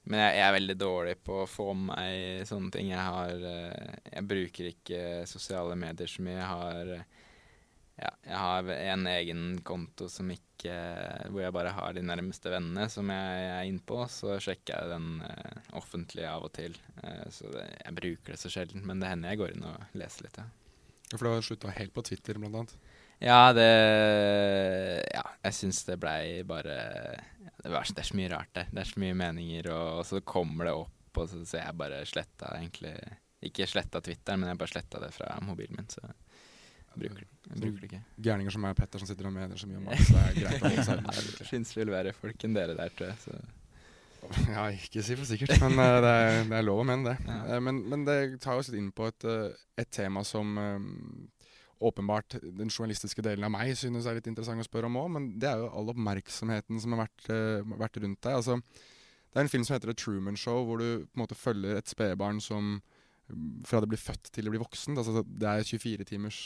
[0.03, 2.93] Men jeg, jeg er veldig dårlig på å få med meg sånne ting.
[2.93, 6.37] Jeg har eh, Jeg bruker ikke sosiale medier så mye.
[6.37, 7.22] Jeg har eh,
[8.01, 10.73] ja, jeg har en egen konto som ikke
[11.29, 13.99] Hvor jeg bare har de nærmeste vennene som jeg, er inne på.
[14.09, 16.77] Så sjekker jeg den eh, offentlig av og til.
[17.03, 19.99] Eh, så det, jeg bruker det så sjelden, men det hender jeg går inn og
[19.99, 20.39] leser litt.
[20.39, 20.47] Ja.
[21.13, 22.77] For du har slutta helt på Twitter, blant annet.
[23.23, 23.69] Ja, det
[25.13, 26.79] Ja, jeg syns det blei bare
[27.63, 28.71] det, var, det er så mye rart der.
[28.71, 31.79] Det er så mye meninger, og, og så kommer det opp, og så, så jeg
[31.79, 32.97] bare sletta egentlig
[33.51, 36.07] Ikke sletta Twitteren, men jeg bare sletta det fra mobilen min, så
[36.99, 38.03] bruker, jeg bruker det ikke.
[38.29, 40.39] Gærninger som meg og Petter som sitter og mener så mye om alt, så er
[40.39, 41.17] greit å holde seg unna.
[41.41, 43.21] Det fins vel verre folk enn dere der, tror jeg.
[43.27, 43.43] Så.
[44.55, 47.17] Ja, ikke si for sikkert, men uh, det, er, det er lov å mene det.
[47.27, 47.39] Ja.
[47.51, 50.87] Uh, men, men det tar oss litt inn på et, eh, et tema som eh,
[51.83, 55.29] åpenbart den journalistiske delen av meg synes er litt interessant å spørre om òg, men
[55.43, 58.39] det er jo all oppmerksomheten som har vært, uh, vært rundt deg.
[58.39, 58.61] Altså,
[59.33, 61.81] det er en film som heter The Truman Show, hvor du på en måte følger
[61.81, 65.01] et spedbarn som mm, fra det blir født til det blir voksent.
[65.01, 66.43] Altså, det er 24 timers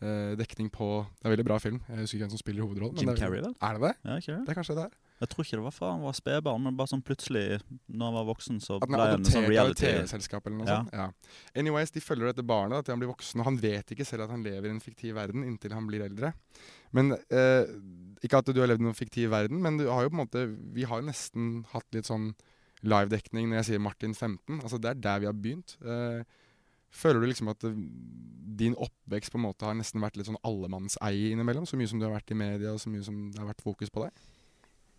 [0.00, 1.80] dekning på Det er en veldig bra film.
[1.88, 2.98] Jeg husker ikke hvem som spiller hovedrollen.
[3.00, 3.54] Jim Carrey, vel?
[3.64, 3.92] Er det det?
[4.04, 4.48] Ja, ikke det?
[4.52, 4.84] Er kanskje det.
[4.90, 5.02] Er.
[5.16, 7.44] Jeg tror ikke det var fra han var spedbarn, men bare sånn plutselig,
[7.88, 9.86] når han var voksen, så ble han sånn reality.
[9.86, 10.76] TV-selskap eller noe Ja.
[10.82, 10.92] sånt.
[10.92, 11.06] Ja.
[11.56, 14.26] Anyways, de følger dette barnet da, til han blir voksen, og han vet ikke selv
[14.26, 16.34] at han lever i en fiktiv verden inntil han blir eldre.
[16.92, 17.64] Men eh,
[18.22, 20.26] Ikke at du har levd i noen fiktiv verden, men du har jo på en
[20.26, 20.44] måte
[20.74, 22.34] Vi har jo nesten hatt litt sånn
[22.84, 24.60] livedekning når jeg sier Martin 15.
[24.60, 25.76] Altså Det er der vi har begynt.
[25.80, 26.24] Eh,
[26.96, 27.76] føler du liksom at eh,
[28.56, 31.68] din oppvekst på en måte har nesten vært litt sånn allemannseie innimellom?
[31.68, 33.64] Så mye som du har vært i media, og så mye som det har vært
[33.64, 34.24] fokus på deg?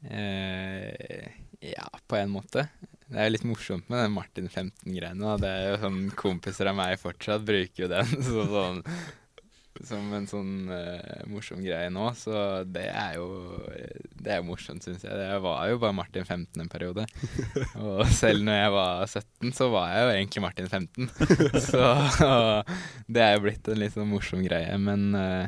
[0.05, 2.67] Eh, ja, på en måte.
[3.07, 5.23] Det er jo litt morsomt med den Martin 15-greiene.
[5.23, 5.37] da.
[5.41, 8.83] Det er jo sånn Kompiser av meg fortsatt bruker jo den så sånn,
[9.85, 12.07] som en sånn uh, morsom greie nå.
[12.17, 12.33] Så
[12.65, 13.27] det er jo
[14.17, 15.13] Det er jo morsomt, syns jeg.
[15.13, 17.05] Jeg var jo bare Martin 15 en periode.
[17.83, 21.11] Og selv når jeg var 17, så var jeg jo egentlig Martin 15.
[21.69, 21.83] Så
[23.07, 24.79] det er jo blitt en litt sånn morsom greie.
[24.81, 25.45] Men uh,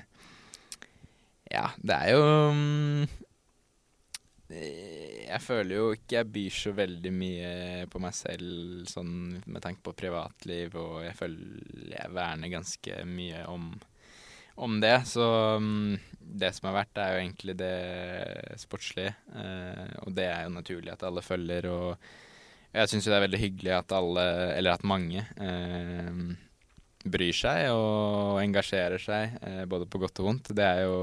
[1.49, 3.09] ja, det er jo um,
[4.49, 7.49] jeg føler jo ikke jeg byr så veldig mye
[7.91, 9.11] på meg selv sånn
[9.45, 13.69] med tanke på privatliv, og jeg føler jeg verner ganske mye om,
[14.65, 14.95] om det.
[15.09, 15.25] Så
[15.63, 15.97] mm,
[16.39, 17.75] det som har vært, er jo egentlig det
[18.61, 21.69] sportslige, eh, og det er jo naturlig at alle følger.
[21.71, 26.21] Og jeg syns jo det er veldig hyggelig at alle, eller at mange, eh,
[27.09, 30.51] bryr seg og engasjerer seg, eh, både på godt og vondt.
[30.55, 30.99] Det er jo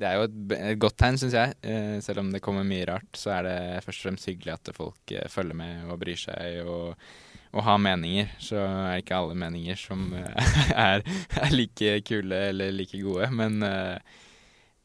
[0.00, 1.56] det er jo et, et godt tegn, syns jeg.
[1.60, 4.70] Eh, selv om det kommer mye rart, så er det først og fremst hyggelig at
[4.76, 7.10] folk eh, følger med og bryr seg og,
[7.50, 8.30] og ha meninger.
[8.42, 10.56] Så er ikke alle meninger som eh,
[10.88, 11.04] er,
[11.40, 14.18] er like kule eller like gode, men eh,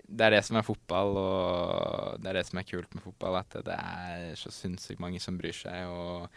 [0.06, 3.40] det er det som er fotball, og det er det som er kult med fotball,
[3.42, 5.90] at det er så sinnssykt mange som bryr seg.
[5.90, 6.28] Og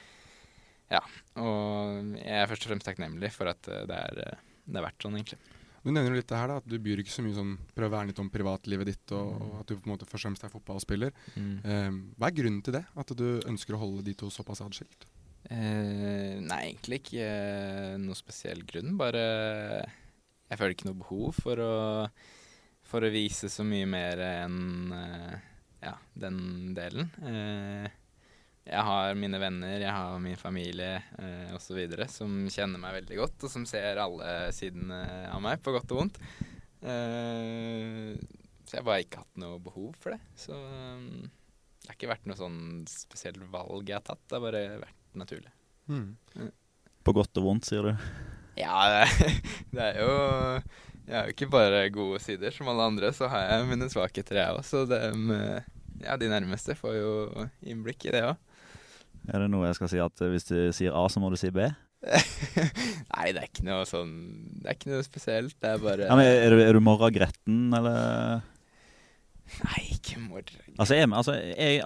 [0.89, 1.03] ja,
[1.37, 5.05] og jeg er først og fremst takknemlig for at eh, det er, det er vært
[5.05, 5.41] sånn, egentlig.
[5.85, 7.87] Du nevner jo litt det her da, at du byr ikke så mye sånn Prøver
[7.87, 10.27] å verne litt om privatlivet ditt, og, og at du på en måte først og
[10.27, 11.15] fremst er fotballspiller.
[11.39, 12.83] Eh, hva er grunnen til det?
[12.99, 15.07] At du ønsker å holde de to såpass atskilt?
[15.49, 18.97] Eh, nei, egentlig ikke uh, noe spesiell grunn.
[19.01, 19.23] Bare
[20.49, 21.77] Jeg føler ikke noe behov for å,
[22.89, 25.39] for å vise så mye mer enn uh,
[25.85, 27.09] ja, den delen.
[28.69, 31.81] Jeg har mine venner, jeg har min familie uh, osv.
[32.13, 36.03] som kjenner meg veldig godt, og som ser alle sidene av meg, på godt og
[36.03, 36.21] vondt.
[38.69, 40.21] Så jeg bare ikke hatt noe behov for det.
[40.37, 41.25] Så um,
[41.81, 44.21] det har ikke vært noe sånn spesielt valg jeg har tatt.
[44.29, 45.53] Det har bare vært naturlig.
[47.05, 48.09] På godt og vondt, sier du.
[48.59, 49.05] Ja,
[49.75, 50.13] det, er jo
[51.07, 54.41] Jeg har jo ikke bare gode sider som alle andre, så har jeg mine svakheter,
[54.43, 54.65] jeg òg.
[54.67, 55.01] Så det,
[56.03, 57.13] ja, de nærmeste får jo
[57.63, 58.37] innblikk i det òg.
[59.29, 61.37] Er det noe jeg skal si at eh, hvis du sier A, så må du
[61.41, 61.67] si B?
[63.13, 64.13] Nei, det er ikke noe sånn
[64.63, 65.57] Det er ikke noe spesielt.
[65.59, 68.45] Det er bare Ja, men er du, er du morgengretten, eller
[69.65, 71.35] Nei, ikke morra altså, altså,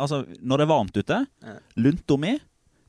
[0.03, 1.55] altså, når det er varmt ute, Ja.
[1.78, 2.33] lunta mi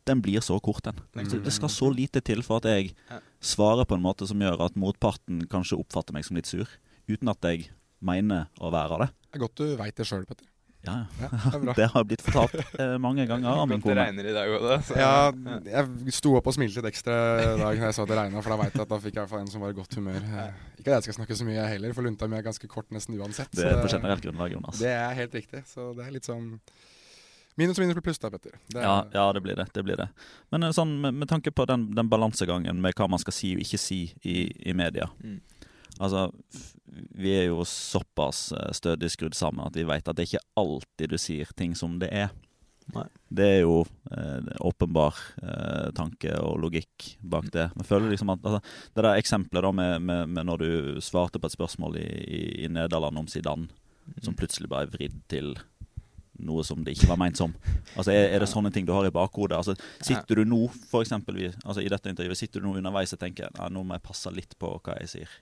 [0.06, 1.00] den blir så kort, den.
[1.16, 2.94] Den Så det skal så lite til for at jeg
[3.44, 6.68] svarer på en måte som gjør at motparten kanskje oppfatter meg som litt sur,
[7.10, 7.70] uten at jeg
[8.04, 9.12] mener å være det.
[9.32, 10.48] Det er godt du veit det sjøl, Petter.
[10.84, 11.30] Ja, Ja,
[11.64, 11.74] det.
[11.80, 13.94] Det har blitt fortalt eh, mange ganger av min kone.
[13.96, 14.74] det regner i dag òg, da.
[14.84, 15.32] så- Ja,
[15.64, 18.42] jeg sto opp og smilte litt ekstra i dag da jeg så at det regna,
[18.44, 20.20] for da veit jeg at da fikk jeg en som var i godt humør.
[20.20, 20.52] Eh,
[20.82, 22.92] Ikke at jeg skal snakke så mye, jeg heller, for lunta mi er ganske kort
[22.92, 23.48] nesten uansett.
[23.56, 24.80] Det er på generelt grunnlag, Jonas.
[24.84, 25.64] Det er helt riktig.
[25.72, 26.60] Så det er litt sånn
[27.60, 28.56] Minus og minus blir pluss da, Petter.
[28.68, 29.68] Det er, Ja, ja, det blir det.
[29.74, 30.10] det, blir det.
[30.54, 33.54] Men eh, sånn, med, med tanke på den, den balansegangen med hva man skal si
[33.58, 35.42] og ikke si i, i media Mm.
[36.02, 36.32] Altså,
[37.14, 40.48] vi er jo såpass eh, stødig skrudd sammen at vi vet at det er ikke
[40.58, 42.32] alltid du sier ting som det er.
[42.94, 43.06] Nei.
[43.32, 47.70] Det er jo eh, åpenbar eh, tanke og logikk bak det.
[47.78, 48.60] Men føler liksom at altså,
[48.94, 52.42] Det der eksempelet da med, med, med når du svarte på et spørsmål i, i,
[52.66, 53.70] i Nederland om Zidane,
[54.26, 55.54] som plutselig ble vridd til
[56.40, 57.54] noe som det ikke var ment som.
[57.96, 59.58] Altså, Er, er det sånne ting du har i bakhodet?
[59.58, 63.20] Altså, sitter du nå, for eksempel, altså, i dette intervjuet, sitter du nå underveis og
[63.22, 65.36] tenker ja, nå må jeg passe litt på hva jeg sier?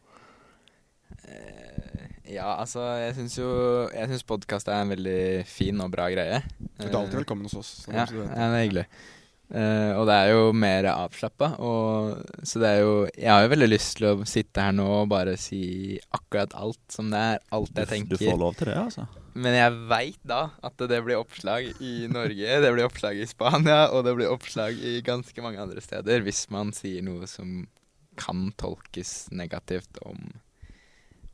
[1.27, 3.47] Eh, Ja, altså, jeg syns jo
[3.91, 6.37] Jeg syns podkast er en veldig fin og bra greie.
[6.79, 7.71] Du er alltid velkommen hos oss.
[7.85, 8.85] Så Ja, så ja, det er hyggelig.
[9.51, 11.49] Eh, og det er jo mer avslappa.
[12.47, 15.09] Så det er jo Jeg har jo veldig lyst til å sitte her nå og
[15.11, 17.41] bare si akkurat alt som det er.
[17.51, 18.21] Alt jeg Du, tenker.
[18.21, 19.07] du får lov til det, altså?
[19.33, 23.85] Men jeg veit da at det blir oppslag i Norge, det blir oppslag i Spania,
[23.95, 27.61] og det blir oppslag i ganske mange andre steder hvis man sier noe som
[28.19, 30.19] kan tolkes negativt om,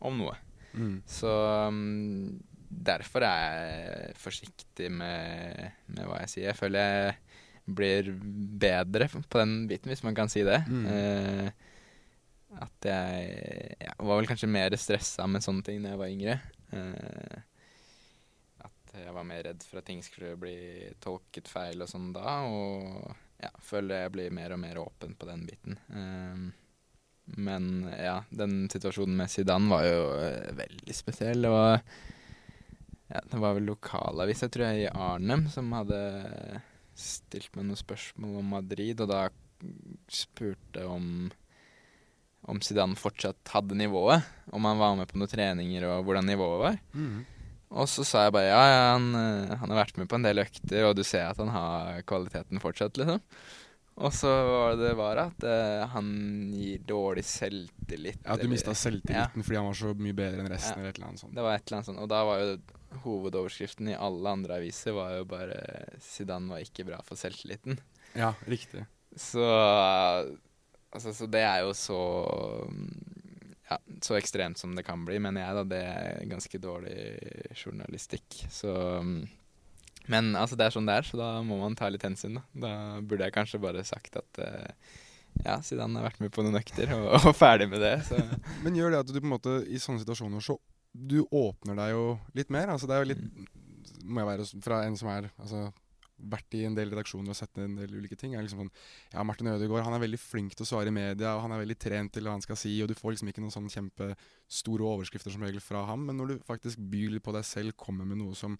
[0.05, 0.35] om noe.
[0.77, 0.99] Mm.
[1.09, 1.31] Så
[1.69, 2.37] um,
[2.69, 6.47] derfor er jeg forsiktig med, med hva jeg sier.
[6.51, 7.17] Jeg føler jeg
[7.67, 8.13] blir
[8.59, 10.61] bedre på den biten, hvis man kan si det.
[10.71, 10.85] Mm.
[10.87, 11.49] Eh,
[12.63, 13.31] at jeg,
[13.83, 16.37] jeg var vel kanskje mer stressa med sånne ting da jeg var yngre.
[16.71, 17.39] Eh,
[18.67, 20.57] at jeg var mer redd for at ting skulle bli
[21.03, 22.39] tolket feil og sånn da.
[22.47, 23.11] Og
[23.43, 25.77] ja, føler jeg blir mer og mer åpen på den biten.
[25.91, 26.47] Eh,
[27.35, 31.43] men ja, den situasjonen med Zidane var jo eh, veldig spesiell.
[31.43, 31.81] Det var,
[33.11, 35.99] ja, det var vel lokalavis, jeg tror jeg, i Arnem som hadde
[36.99, 39.27] stilt meg noen spørsmål om Madrid, og da
[40.13, 41.29] spurte om
[42.47, 44.23] om Zidane fortsatt hadde nivået.
[44.55, 46.77] Om han var med på noen treninger og hvordan nivået var.
[46.95, 47.25] Mm.
[47.75, 49.09] Og så sa jeg bare ja, ja han,
[49.59, 52.63] han har vært med på en del økter, og du ser at han har kvaliteten
[52.63, 53.19] fortsatt, liksom.
[53.97, 56.09] Og så var det bare at uh, han
[56.53, 58.19] gir dårlig selvtillit.
[58.21, 60.77] Ja, at du mista selvtilliten fordi han var så mye bedre enn resten.
[60.77, 60.85] Ja.
[60.85, 61.33] eller et eller annet sånt.
[61.33, 62.03] Det var et eller annet sånt.
[62.03, 62.51] Og da var jo
[63.03, 65.57] hovedoverskriften i alle andre aviser var jo bare
[66.03, 67.79] Zidane var ikke bra for selvtilliten.
[68.17, 68.85] Ja, riktig.
[69.17, 69.43] Så
[70.95, 72.01] Altså, så det er jo så
[73.67, 75.63] Ja, så ekstremt som det kan bli, mener jeg, da.
[75.67, 76.95] Det er ganske dårlig
[77.51, 78.45] journalistikk.
[78.49, 78.71] Så
[80.07, 82.45] Men altså, det er sånn det er, så da må man ta litt hensyn, da.
[82.63, 82.71] Da
[83.03, 84.71] burde jeg kanskje bare sagt at uh,
[85.43, 87.97] ja, Zidane har vært med på noen økter, og, og ferdig med det.
[88.07, 88.21] Så
[88.63, 90.55] Men gjør det at du på en måte i sånne situasjoner så
[90.97, 92.05] Du åpner deg jo
[92.37, 92.71] litt mer.
[92.73, 93.25] Altså det er jo litt
[94.07, 95.67] Må jeg være fra en som er altså
[96.17, 98.33] vært i en del redaksjoner og sett en del ulike ting.
[98.33, 98.71] er liksom sånn
[99.13, 101.61] Ja, Martin Ødegaard han er veldig flink til å svare i media, og han er
[101.61, 104.87] veldig trent til hva han skal si, og du får liksom ikke noen sånn kjempestore
[104.95, 106.07] overskrifter som regel fra ham.
[106.09, 108.57] Men når du faktisk byr på deg selv, kommer med noe som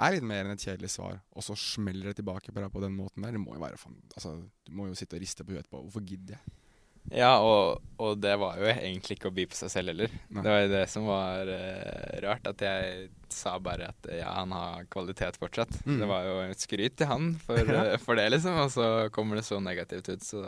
[0.00, 2.82] er litt mer enn et kjedelig svar, og så smeller det tilbake på deg på
[2.82, 3.78] den måten der, det må jo være.
[4.16, 5.84] Altså, du må jo sitte og riste på huet etterpå.
[5.84, 6.63] Hvorfor gidder jeg?
[7.12, 10.12] Ja, og, og det var jo egentlig ikke å by på seg selv heller.
[10.30, 10.40] Nei.
[10.40, 14.54] Det var jo det som var uh, rart, at jeg sa bare at ja, han
[14.56, 15.82] har kvalitet fortsatt.
[15.84, 15.98] Mm.
[16.00, 19.40] Det var jo et skryt til han for, uh, for det, liksom, og så kommer
[19.40, 20.44] det så negativt ut, så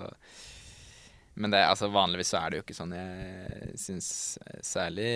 [1.36, 2.96] Men det, altså, vanligvis så er det jo ikke sånn.
[2.96, 4.08] Jeg syns
[4.64, 5.10] særlig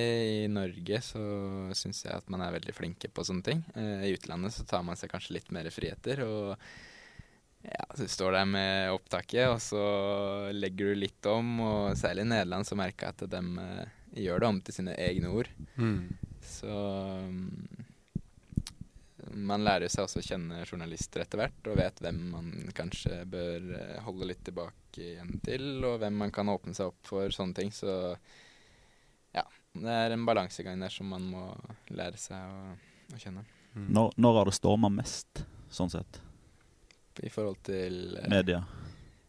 [0.45, 1.23] i Norge så
[1.73, 3.65] syns jeg at man er veldig flinke på sånne ting.
[3.73, 6.21] Uh, I utlandet så tar man seg kanskje litt mer friheter.
[6.29, 6.53] og
[7.63, 9.83] ja, så du står der med opptaket, og så
[10.57, 11.61] legger du litt om.
[11.61, 14.97] Og særlig i Nederland så merker jeg at de uh, gjør det om til sine
[14.97, 15.51] egne ord.
[16.47, 17.59] Så um,
[19.37, 23.69] man lærer seg også å kjenne journalister etter hvert, og vet hvem man kanskje bør
[23.77, 27.57] eh, holde litt tilbake igjen til, og hvem man kan åpne seg opp for sånne
[27.61, 27.71] ting.
[27.75, 27.93] Så
[29.37, 29.45] ja,
[29.77, 31.45] det er en balansegang der som man må
[31.93, 32.75] lære seg å,
[33.15, 33.45] å kjenne.
[33.77, 36.23] Når, når har det storma mest, sånn sett?
[37.23, 38.63] I forhold til eh, Media?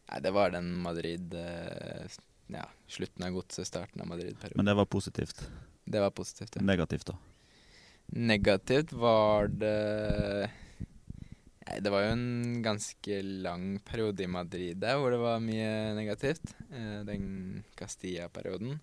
[0.08, 2.16] Nei, det var den Madrid eh,
[2.52, 4.58] Ja, slutten av godset, starten av Madrid-perioden.
[4.60, 5.44] Men det var positivt.
[5.84, 6.64] Det var positivt, ja.
[6.64, 7.16] Negativt, da?
[8.12, 10.50] Negativt var det
[11.62, 15.92] Nei, det var jo en ganske lang periode i Madrid der hvor det var mye
[15.96, 16.56] negativt.
[16.70, 18.80] Eh, den Castilla-perioden.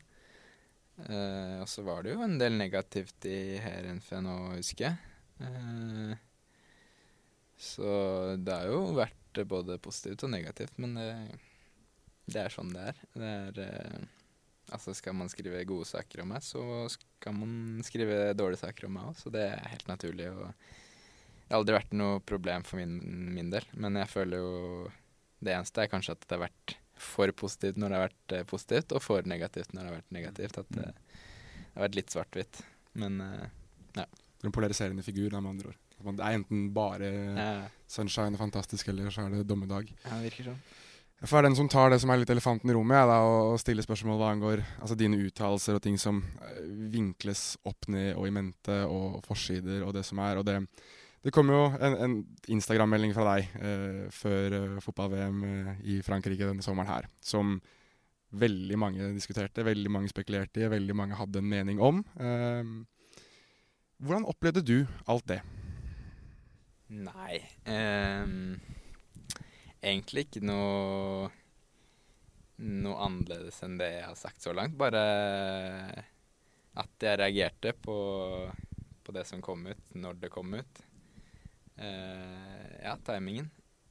[0.99, 6.17] Og så var det jo en del negativt i Heerenveen nå, husker jeg.
[7.59, 7.85] Så
[8.39, 11.09] det har jo vært både positivt og negativt, men det,
[12.31, 13.01] det er sånn det er.
[13.13, 14.03] Det er eh,
[14.73, 16.61] altså skal man skrive gode saker om meg, så
[16.93, 20.29] skal man skrive dårlige saker om meg òg, så det er helt naturlig.
[20.31, 22.99] og det har aldri vært noe problem for min,
[23.35, 24.89] min del, men jeg føler jo
[25.39, 28.47] Det eneste er kanskje at det har vært for positivt når det har vært eh,
[28.47, 30.57] positivt, og for negativt når det har vært negativt.
[30.59, 32.59] At det, det har vært litt svart-hvitt.
[32.99, 34.03] Men eh,
[34.43, 35.88] En polariserende figur, da, med andre ord.
[35.99, 37.09] Det er enten bare
[37.89, 39.89] sunshine og fantastisk, eller så er det dommedag.
[40.05, 40.61] ja, det virker sånn.
[41.19, 43.83] Være den som tar det som er litt elefanten i rommet, jeg, da, og stille
[43.83, 46.61] spørsmål hva angår altså dine uttalelser og ting som eh,
[46.93, 50.39] vinkles opp ned og i mente, og forsider og det som er.
[50.39, 50.61] Og det,
[51.27, 52.15] det kom jo en, en
[52.55, 57.57] Instagram-melding fra deg eh, før eh, fotball-VM eh, i Frankrike denne sommeren her, som
[58.39, 61.99] veldig mange diskuterte, veldig mange spekulerte i, veldig mange hadde en mening om.
[62.15, 62.63] Eh,
[63.99, 64.77] hvordan opplevde du
[65.11, 65.41] alt det?
[66.89, 67.37] Nei
[67.69, 68.25] Eh,
[69.79, 71.29] Egentlig ikke noe
[72.59, 74.75] noe annerledes enn det jeg har sagt så langt.
[74.75, 74.99] Bare
[76.79, 77.95] at jeg reagerte på,
[79.03, 80.81] på det som kom ut, når det kom ut.
[81.79, 83.47] Eh, ja, timingen.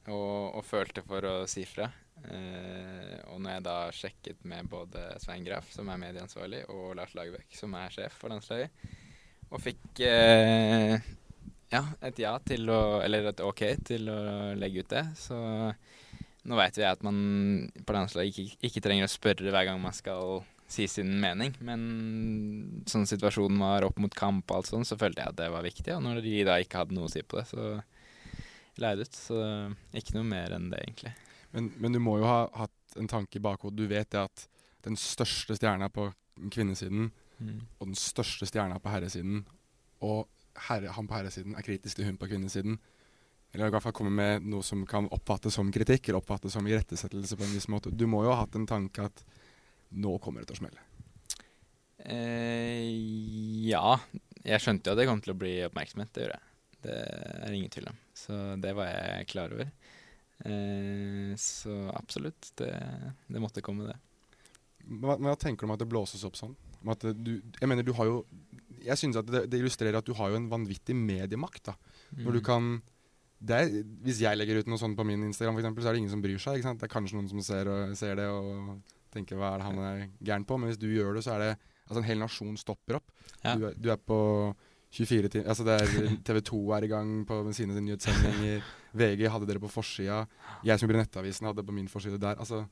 [0.09, 1.89] Og, og følte for å si fra.
[2.29, 7.17] Eh, og når jeg da sjekket med både Svein Graff, som er medieansvarlig, og Lars
[7.17, 8.85] Lagerbäck, som er sjef for landslaget,
[9.49, 11.01] og fikk eh,
[11.73, 14.21] ja, et ja til å Eller et ok til å
[14.59, 15.05] legge ut det.
[15.19, 15.39] Så
[16.49, 17.19] nå veit vi at man
[17.85, 21.83] på landslaget ikke, ikke trenger å spørre hver gang man skal si sin mening, men
[22.89, 25.65] sånn situasjonen var opp mot kamp og alt sånt, så følte jeg at det var
[25.65, 25.95] viktig.
[25.95, 27.79] Og når de da ikke hadde noe å si på det, så
[28.83, 29.17] leide ut.
[29.17, 29.39] Så
[29.97, 31.15] ikke noe mer enn det, egentlig.
[31.57, 33.81] Men, men du må jo ha hatt en tanke i bakhodet.
[33.81, 34.45] Du vet det at
[34.85, 36.11] den største stjerna på
[36.53, 37.11] kvinnesiden
[37.79, 39.45] og den største stjerna på herresiden,
[40.03, 40.27] og
[40.69, 42.79] herre, han på herresiden er kritisk til hun på kvinnesiden.
[43.55, 46.67] Eller i hvert fall kommer med noe som kan oppfattes som kritikk, eller oppfattes som
[46.69, 47.93] irettesettelse på en viss måte.
[47.95, 49.25] Du må jo ha hatt en tanke at
[49.97, 50.85] nå kommer det til å smelle.
[52.05, 52.91] Eh,
[53.69, 53.97] ja.
[54.45, 56.45] Jeg skjønte jo at det kom til å bli oppmerksomhet, det gjorde jeg.
[56.79, 56.99] Det
[57.49, 58.03] er ingen tvil om.
[58.17, 59.73] Så det var jeg klar over.
[60.45, 62.71] Eh, så absolutt, det,
[63.27, 63.97] det måtte komme, det.
[65.03, 66.55] Hva, hva tenker du om at det blåses opp sånn?
[67.19, 68.21] Du, jeg mener, du har jo
[68.85, 71.63] Jeg synes at det, det illustrerer at du har jo en vanvittig mediemakt.
[71.67, 71.75] da.
[72.17, 72.45] Når du Mm.
[72.45, 72.83] kan
[73.41, 75.93] det er, Hvis jeg legger ut noe sånt på min Instagram, for eksempel, så er
[75.93, 76.57] det ingen som bryr seg.
[76.59, 76.81] ikke sant?
[76.81, 78.81] Det er kanskje noen som ser, og, ser det og
[79.13, 80.59] tenker hva er det han er gæren på.
[80.59, 81.59] Men hvis du gjør det, så er det
[81.89, 83.13] altså en hel nasjon stopper opp.
[83.45, 83.55] Ja.
[83.55, 84.55] Du, du er på
[84.91, 85.65] 24 timer altså
[86.25, 88.63] TV 2 er i gang på sine nyhetssendinger.
[88.97, 90.27] VG hadde dere på forsida.
[90.65, 92.35] Jeg som jobber i Nettavisen, hadde på min forside der.
[92.41, 92.67] Altså,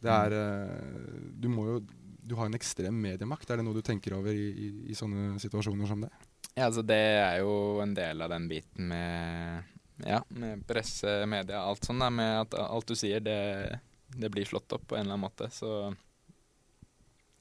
[0.00, 1.80] det er eh, Du må jo
[2.26, 3.50] Du har en ekstrem mediemakt.
[3.50, 6.10] Er det noe du tenker over i, i, i sånne situasjoner som det?
[6.56, 9.74] Ja, altså det er jo en del av den biten med
[10.04, 13.78] Ja, med presse, media, alt sånn, da, med at alt du sier, det,
[14.12, 15.48] det blir slått opp på en eller annen måte.
[15.54, 15.94] Så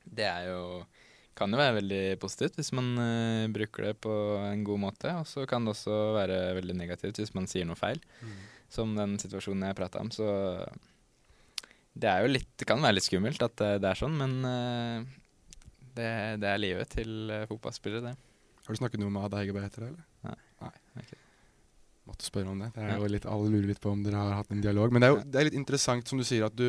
[0.05, 0.85] det er jo
[1.35, 5.11] Kan jo være veldig positivt hvis man uh, bruker det på en god måte.
[5.19, 7.99] Og så kan det også være veldig negativt hvis man sier noe feil,
[8.71, 10.13] som den situasjonen jeg prata om.
[10.15, 10.29] Så
[11.95, 14.33] det er jo litt Det kan være litt skummelt at det, det er sånn, men
[14.49, 15.11] eh,
[15.95, 16.09] det,
[16.43, 18.15] det er livet til eh, fotballspillere, det.
[18.65, 20.09] Har du snakket noe med Ada Hegerberg etter det, eller?
[20.25, 20.35] Nei.
[20.65, 20.73] Nei.
[21.03, 21.21] Okay.
[22.09, 22.71] Måtte spørre om det.
[22.75, 24.93] det er jo litt, alle lurer litt på om dere har hatt en dialog.
[24.93, 26.67] Men det er jo det er litt interessant, som du sier, at du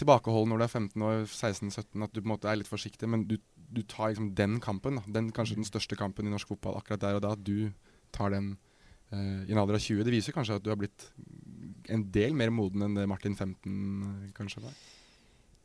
[0.00, 3.08] tilbakeholder når du er 15 år, 16-17, at du på en måte er litt forsiktig,
[3.08, 5.14] men du, du tar liksom den kampen, da.
[5.18, 7.32] Den, kanskje den største kampen i norsk fotball akkurat der og da.
[7.36, 7.72] At du
[8.16, 8.54] tar den
[9.12, 10.04] eh, i en alder av 20.
[10.06, 11.06] Det viser kanskje at du har blitt
[11.92, 14.76] en del mer moden enn det Martin 15 eh, kanskje var.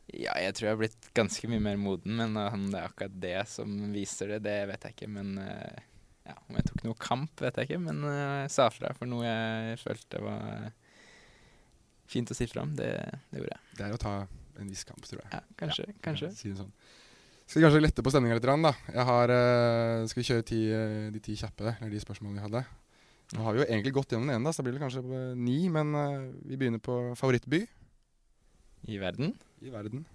[0.08, 2.86] Ja, jeg tror jeg har blitt ganske mye mer moden, men uh, om det er
[2.88, 5.08] akkurat det som viser det, det vet jeg ikke.
[5.12, 5.82] Men uh,
[6.24, 7.82] ja, om jeg tok noe kamp, vet jeg ikke.
[7.84, 10.70] Men uh, jeg sa fra for noe jeg følte var
[12.08, 12.72] fint å si fra om.
[12.78, 12.88] Det,
[13.28, 13.76] det gjorde jeg.
[13.76, 14.14] Det er å ta
[14.58, 15.30] en viss kamp, tror jeg.
[15.34, 15.86] Ja, kanskje.
[16.04, 16.32] kanskje.
[16.38, 16.72] Si sånn.
[17.48, 18.74] Skal vi kanskje lette på stemninga litt, da.
[18.92, 22.44] Jeg har, eh, skal vi kjøre ti, eh, de ti kjappe, eller de spørsmålene vi
[22.44, 22.66] hadde?
[23.36, 25.02] Nå har vi jo egentlig gått gjennom den ene, da, så da blir det kanskje
[25.36, 25.58] ni.
[25.72, 27.60] Men uh, vi begynner på favorittby
[28.88, 29.34] I verden.
[29.60, 30.06] i verden.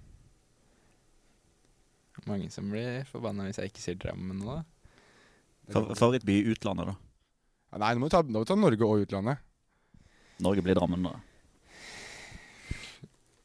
[2.29, 4.63] Mange som blir forbanna hvis jeg ikke sier Drammen nå, da.
[5.73, 6.95] Fa- Favorittby i utlandet, da?
[7.73, 9.41] Ja, Nei, nå må, vi ta, nå må vi ta Norge og utlandet.
[10.43, 11.13] Norge blir Drammen, da.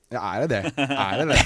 [0.09, 0.87] Ja, er det det?
[0.89, 1.41] Er det det?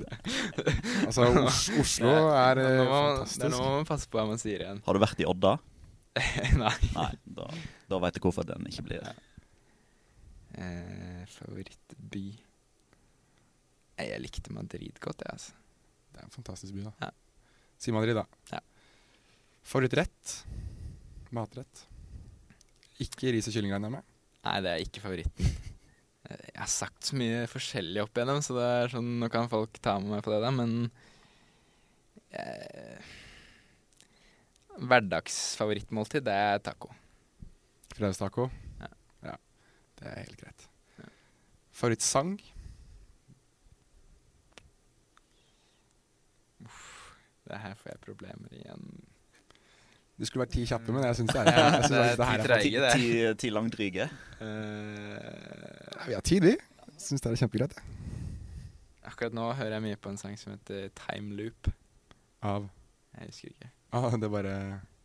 [1.08, 3.40] altså, Os Oslo er er fantastisk.
[3.42, 4.78] det er nå må man passe på hva man sier igjen.
[4.86, 5.56] Har du vært i Odda?
[6.62, 6.72] Nei.
[6.96, 7.46] Nei, da,
[7.90, 9.12] da veit jeg hvorfor den ikke blir det.
[10.58, 12.24] Eh, favorittby
[14.00, 15.54] Jeg likte Madrid godt, jeg, altså.
[16.10, 16.92] Det er en fantastisk by, da.
[17.04, 17.10] Ja.
[17.80, 18.24] Si Madrid, da.
[18.50, 18.60] Ja.
[19.70, 20.34] Favorittrett?
[21.36, 21.84] Matrett?
[23.00, 24.08] Ikke ris og kylling, regner jeg med?
[24.48, 25.52] Nei, det er ikke favoritten.
[26.30, 29.78] Jeg har sagt så mye forskjellig opp igjennom, så det er sånn, nå kan folk
[29.82, 30.74] ta med meg på det, da, men
[32.34, 33.10] eh,
[34.80, 36.88] Hverdagsfavorittmåltid, det er taco.
[37.96, 38.46] Fredagstaco?
[38.80, 38.88] Ja.
[39.28, 39.34] ja.
[40.00, 40.66] Det er helt greit.
[41.76, 42.38] Favorittsang?
[47.50, 48.84] Det her får jeg problemer igjen.
[50.20, 52.44] Du skulle vært ti kjappe, men jeg syns det er det er det ti er
[52.44, 52.62] treige.
[52.62, 52.90] Ti, det.
[52.96, 53.10] ti,
[53.46, 54.08] ti langdryge.
[54.40, 55.28] Eh,
[56.00, 56.54] Uh, Vi har tid, vi.
[56.96, 57.74] Syns det er kjempegreit.
[59.04, 61.68] akkurat nå hører jeg mye på en sang som heter Time Loop.
[62.42, 62.68] Av
[63.18, 63.68] Jeg husker ikke.
[63.92, 64.54] Ah, Det bare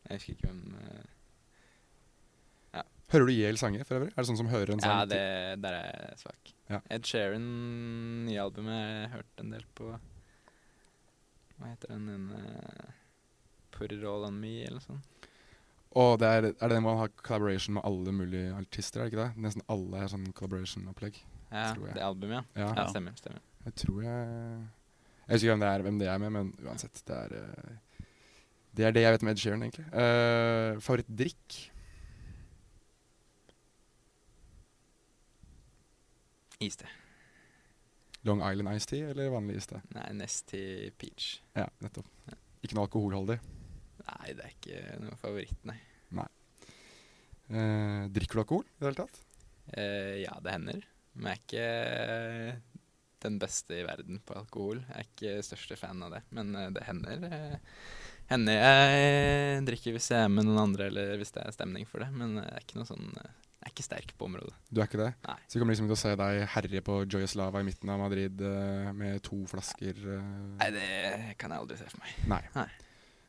[0.10, 1.04] Jeg husker ikke hvem eh,
[3.14, 4.12] Hører du Yale sanger for øvrig?
[4.16, 4.96] Er det sånn som hører en sang?
[4.98, 5.20] Ja, det,
[5.62, 6.50] der er jeg svak.
[6.72, 6.80] Ja.
[6.92, 7.46] Ed Sheeran,
[8.26, 9.92] nye albumet, har jeg hørt en del på
[11.60, 12.40] Hva heter den ene
[13.76, 15.30] Put It All On Me, eller sånt.
[15.96, 19.00] Og det er, er det den hvor han har collaboration med alle mulige artister?
[19.00, 19.44] er det ikke det?
[19.46, 21.22] Nesten alle er sånn collaboration-opplegg.
[21.54, 22.66] Ja, det albumet, ja.
[22.66, 23.14] Ja, Ja, stemmer.
[23.22, 23.40] stemmer.
[23.70, 27.00] jeg tror jeg Jeg husker ikke hvem det er, hvem det er med, men uansett.
[27.08, 27.78] Det er eh,
[28.76, 29.88] det, er det jeg vet om Ed Sheeran, egentlig.
[29.94, 31.58] Uh, Favorittdrikk?
[36.66, 36.88] Iste.
[38.26, 39.82] Long Island Ice Tea eller vanlig iste?
[39.94, 41.36] Nei, Nesty Peach.
[41.58, 42.08] Ja, nettopp.
[42.66, 43.38] Ikke noe alkoholholdig.
[44.06, 45.78] Nei, det er ikke noe favoritt, nei.
[47.46, 49.20] Eh, drikker du alkohol i det hele tatt?
[49.76, 50.88] Uh, ja, det hender.
[51.14, 52.80] Men jeg er ikke
[53.26, 54.82] den beste i verden på alkohol.
[54.82, 56.24] Jeg er ikke største fan av det.
[56.36, 57.28] Men det hender.
[58.26, 61.86] Eh, hender jeg drikker hvis jeg er med noen andre, eller hvis det er stemning
[61.90, 62.10] for det.
[62.16, 64.54] Men jeg er ikke noe sånn Jeg er ikke sterk på området.
[64.70, 65.12] Du er ikke det?
[65.26, 65.38] Nei.
[65.48, 68.02] Så vi kommer liksom til å se deg herje på Joyous Lava i midten av
[68.04, 70.28] Madrid eh, med to flasker eh.
[70.60, 70.90] Nei, det
[71.42, 72.18] kan jeg aldri se for meg.
[72.30, 72.42] Nei.
[72.58, 72.68] Nei.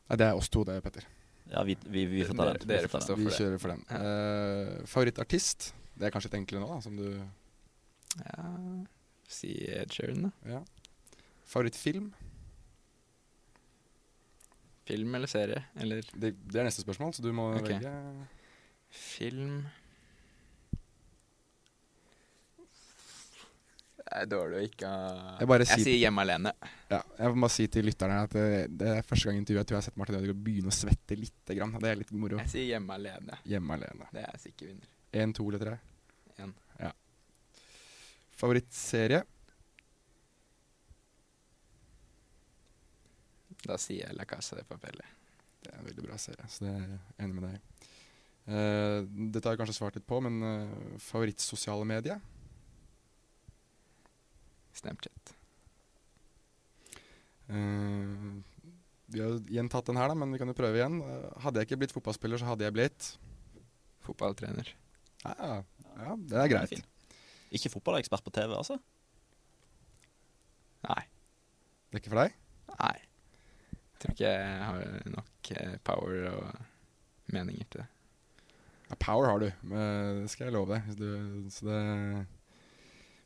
[0.07, 1.07] Nei, det er oss to, det, Petter.
[1.49, 2.61] Ja, vi, vi, vi får ta den.
[2.67, 3.33] dere dere får stå for Vi det.
[3.33, 3.83] Vi kjører for den.
[3.97, 5.71] Eh, Favorittartist?
[5.97, 7.07] Det er kanskje et enkelt nå, da, som du
[8.21, 8.47] Ja,
[9.31, 10.31] si Ed Sheeran, da.
[10.57, 10.61] Ja.
[11.49, 12.11] Favorittfilm?
[14.87, 15.65] Film eller serie?
[15.75, 17.75] Eller Det, det er neste spørsmål, så du må okay.
[17.75, 17.91] velge.
[18.95, 19.65] film
[24.07, 26.53] Det er dårlig å ikke ha Jeg bare Jeg sier- Hjemme alene.
[26.89, 29.59] Ja, jeg må bare si til lytterne at det, det er første gang i intervjuet
[29.65, 31.73] jeg tror jeg har sett Martin Ødegaard begynne å svette lite grann.
[31.83, 32.39] Det er litt moro.
[32.45, 33.39] Jeg sier Hjemme alene.
[33.43, 34.07] Hjemme alene.
[34.15, 34.87] Det er sikker vinner.
[35.11, 35.75] Én, to eller tre?
[36.39, 36.53] En.
[36.79, 36.93] Ja.
[38.39, 39.25] Favorittserie?
[43.65, 45.05] Da sier jeg La Casa de Papelle.
[45.63, 47.93] Det er en veldig bra serie, så det er jeg enig med deg i.
[48.47, 49.03] Uh,
[49.33, 52.15] dette har jeg kanskje svart litt på, men uh, favorittsosiale medie?
[54.77, 55.33] Snapchat.
[57.49, 58.37] Uh,
[59.11, 61.01] vi har gjentatt den her, da, men vi kan jo prøve igjen.
[61.43, 63.15] Hadde jeg ikke blitt fotballspiller, så hadde jeg blitt
[64.07, 64.69] Fotballtrener.
[65.25, 65.57] Ja,
[65.99, 66.71] ja det er greit.
[66.71, 66.85] fin.
[67.51, 68.77] Ikke fotballekspert på TV, altså?
[70.87, 71.03] Nei.
[71.87, 72.37] Det er ikke for deg?
[72.77, 73.06] Nei.
[73.97, 77.87] Jeg tror ikke jeg har nok eh, power og meninger til det.
[78.87, 80.93] Ja, power har du, det skal jeg love deg.
[80.95, 81.79] Du, så det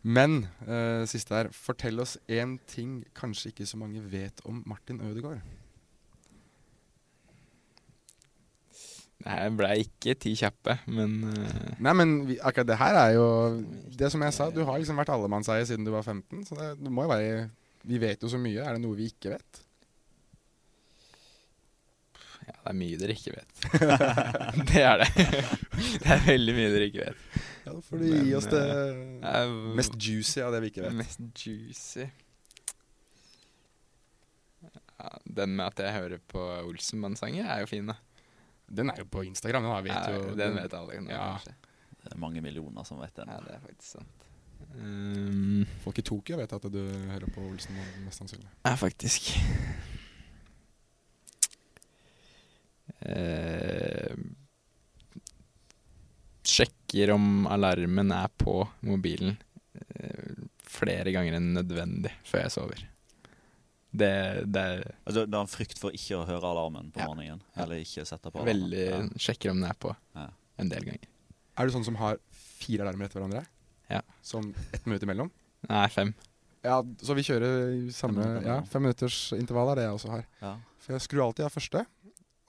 [0.01, 1.49] men uh, siste her.
[1.53, 5.43] Fortell oss én ting kanskje ikke så mange vet om Martin Ødegaard.
[9.21, 13.11] Det her ble ikke ti kjappe, men uh, Nei, men vi, akkurat det her er
[13.13, 13.25] jo
[13.93, 16.47] Det som jeg sa, du har liksom vært allemannseie siden du var 15.
[16.49, 17.43] Så det, det må jo være
[17.85, 18.65] Vi vet jo så mye.
[18.65, 19.61] Er det noe vi ikke vet?
[22.47, 23.51] Ja, det er mye dere ikke vet.
[24.71, 25.09] det er det.
[26.01, 27.23] det er veldig mye dere ikke vet.
[27.65, 28.63] Ja, Da får du gi oss det
[29.21, 30.95] uh, mest juicy av det vi ikke vet.
[30.97, 32.07] Mest juicy
[34.61, 37.97] ja, Den med at jeg hører på Olsenmann-sanger, er jo fin, da.
[38.71, 39.67] Den er jo på Instagram.
[39.67, 41.37] Den, vet Ja, jo, den vet alle nå, Ja.
[42.01, 43.29] Det er mange millioner som vet den.
[43.29, 44.27] Ja, det er faktisk sant.
[44.73, 46.79] Um, Folk i Tokyo vet at du
[47.11, 48.49] hører på Olsenmann, mest sannsynlig.
[48.65, 49.35] ja, faktisk.
[53.01, 54.15] Eh,
[56.43, 59.35] sjekker om alarmen er på mobilen
[59.73, 60.39] eh,
[60.71, 62.87] flere ganger enn nødvendig før jeg sover.
[63.91, 64.09] Det,
[64.47, 67.07] det er Altså, Du har en frykt for ikke å høre alarmen på Ja.
[67.11, 67.41] morgenen.
[67.59, 68.69] Eller ikke sette på alarmen.
[68.71, 69.01] veldig Ja.
[69.19, 70.29] Sjekker om den er på Ja.
[70.57, 71.07] en del ganger.
[71.57, 73.45] Er du sånn som har fire alarmer etter hverandre?
[73.89, 74.01] Ja.
[74.21, 75.29] Som ett minutt imellom?
[75.69, 76.13] Nei, fem.
[76.63, 80.09] Ja, så vi kjører samme Fem minutter ja, fem minutters intervall er det jeg også
[80.09, 80.25] har.
[80.41, 80.55] Ja.
[80.79, 81.85] For jeg skrur alltid av første,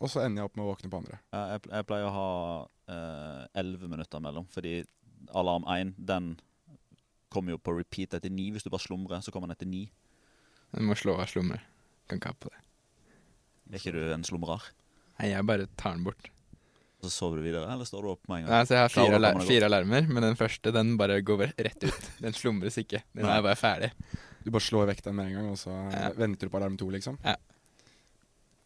[0.02, 1.18] og så ender jeg opp med å våkne på andre.
[1.32, 2.28] Jeg, jeg pleier å ha
[2.90, 4.80] eh, elleve minutter mellom, fordi
[5.38, 6.32] alarm 1 den
[7.32, 8.50] kommer jo på repeat etter ni.
[8.52, 9.86] Hvis du bare slumrer, så kommer den etter ni.
[10.74, 11.62] Du må slå av slumre.
[12.10, 12.60] Kan ikke ha på det.
[13.72, 14.66] Er ikke du en slumrer?
[15.20, 16.28] Nei, jeg bare tar den bort.
[17.02, 18.52] Så sover du videre, eller står du opp med en gang?
[18.52, 21.86] Nei, så jeg har fire, alar fire alarmer, men den første den bare går rett
[21.88, 22.10] ut.
[22.22, 23.00] Den slumres ikke.
[23.16, 23.88] Den er bare ferdig.
[24.42, 26.10] Du bare slår vekk den med en gang, og så Ja.
[26.18, 27.18] venter du på alarm to, liksom?
[27.24, 27.34] Ja.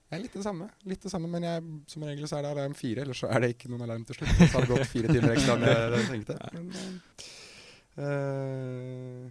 [0.06, 2.50] Det er litt det samme, litt det samme, men jeg, som regel så er det
[2.54, 4.34] alarm fire, eller så er det ikke noen alarm til slutt.
[4.38, 6.36] Så har det gått fire timer ekstra enn jeg tenkte.
[6.54, 9.24] Men, eh, eh,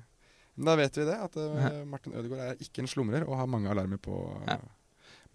[0.56, 3.48] men da vet vi det, at uh, Martin Ødegaard er ikke en slumrer og har
[3.52, 4.20] mange alarmer på.
[4.48, 4.60] Uh,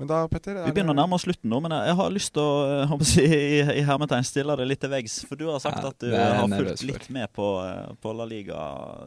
[0.01, 2.33] Men da, Petter er Vi begynner å nærme oss slutten nå, men jeg har lyst
[2.33, 5.19] til å eh, håper å si, i, i hermetegn stille det litt til veggs.
[5.29, 8.25] For du har sagt Ja, at du har fulgt litt med på, eh, på La
[8.29, 8.63] Liga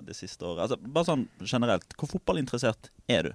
[0.06, 0.68] det siste året.
[0.68, 3.34] Altså, bare sånn generelt, hvor fotballinteressert er du?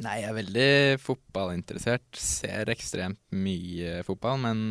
[0.00, 0.70] Nei, jeg er veldig
[1.02, 2.08] fotballinteressert.
[2.16, 4.64] Ser ekstremt mye fotball, men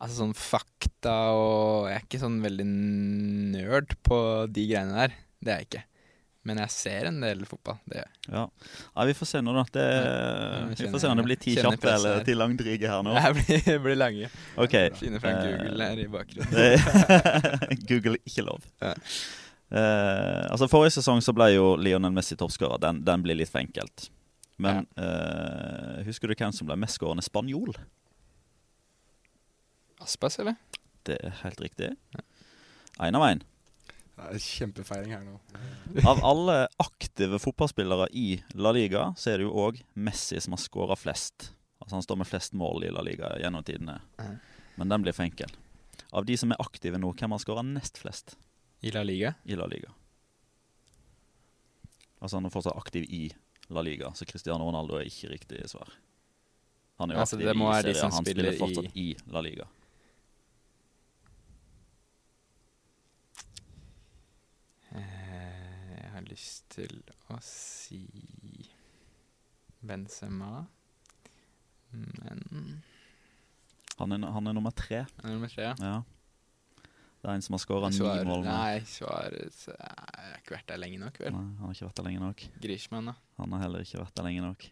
[0.00, 5.16] altså sånn fakta og Jeg er ikke sånn veldig nerd på de greiene der.
[5.40, 5.82] Det er jeg ikke.
[6.48, 7.76] Men jeg ser en del fotball.
[7.84, 8.30] Det gjør jeg.
[8.32, 8.44] Ja.
[8.96, 9.64] ja, Vi får se nå, da.
[9.74, 13.02] Det, Ja, vi vi får se om det blir ti kjappe eller ti langdrige her
[13.04, 13.12] nå.
[13.20, 13.34] Det
[13.66, 14.30] blir, blir lange.
[14.56, 14.78] Ok.
[15.02, 17.84] Finner fram Eh, Google her i bakgrunnen.
[17.90, 18.64] Google ikke lov.
[18.80, 18.94] Ja.
[19.70, 22.80] Uh, altså Forrige sesong så ble jo Lionel Messi toppskårer.
[22.82, 24.08] Den, den blir litt for enkelt.
[24.60, 27.72] Men eh, husker du hvem som ble mestskårende spanjol?
[30.04, 30.58] Aspas, eller?
[31.08, 31.94] Det er helt riktig.
[33.00, 33.40] Én av én.
[34.20, 35.38] Kjempefeiring her nå.
[36.04, 40.60] Av alle aktive fotballspillere i La Liga, så er det jo òg Messi som har
[40.60, 41.54] skåra flest.
[41.80, 43.96] Altså Han står med flest mål i La Liga gjennom tidene.
[44.20, 44.34] Ja.
[44.76, 45.52] Men den blir for enkel.
[46.12, 48.36] Av de som er aktive nå, hvem har skåra nest flest
[48.84, 49.34] I La Liga?
[49.44, 49.92] i La Liga?
[52.20, 53.22] Altså Han er fortsatt aktiv i
[53.70, 55.90] La Liga, så Cristiano Ronaldo er ikke riktig svar.
[57.00, 58.96] Han er jo Altså, aktiv det må i være de som han spiller spiller fortsatt
[58.98, 59.66] i La Liga.
[64.90, 66.96] Eh, jeg har lyst til
[67.30, 68.02] å si
[69.86, 70.66] Benzema.
[71.92, 72.42] Men
[74.00, 75.04] Han er, han er nummer tre.
[75.20, 75.74] Han er nummer tre, ja.
[75.84, 75.96] Ja.
[77.20, 78.24] Det er en som har skåra ni mål.
[78.24, 78.48] nå.
[78.48, 81.34] Nei, svaret Jeg har ikke vært der lenge nok, vel.
[81.36, 82.44] Nei, han har ikke vært der lenge nok.
[82.64, 83.14] Grishman, da.
[83.42, 84.64] Han har heller ikke vært der lenge nok.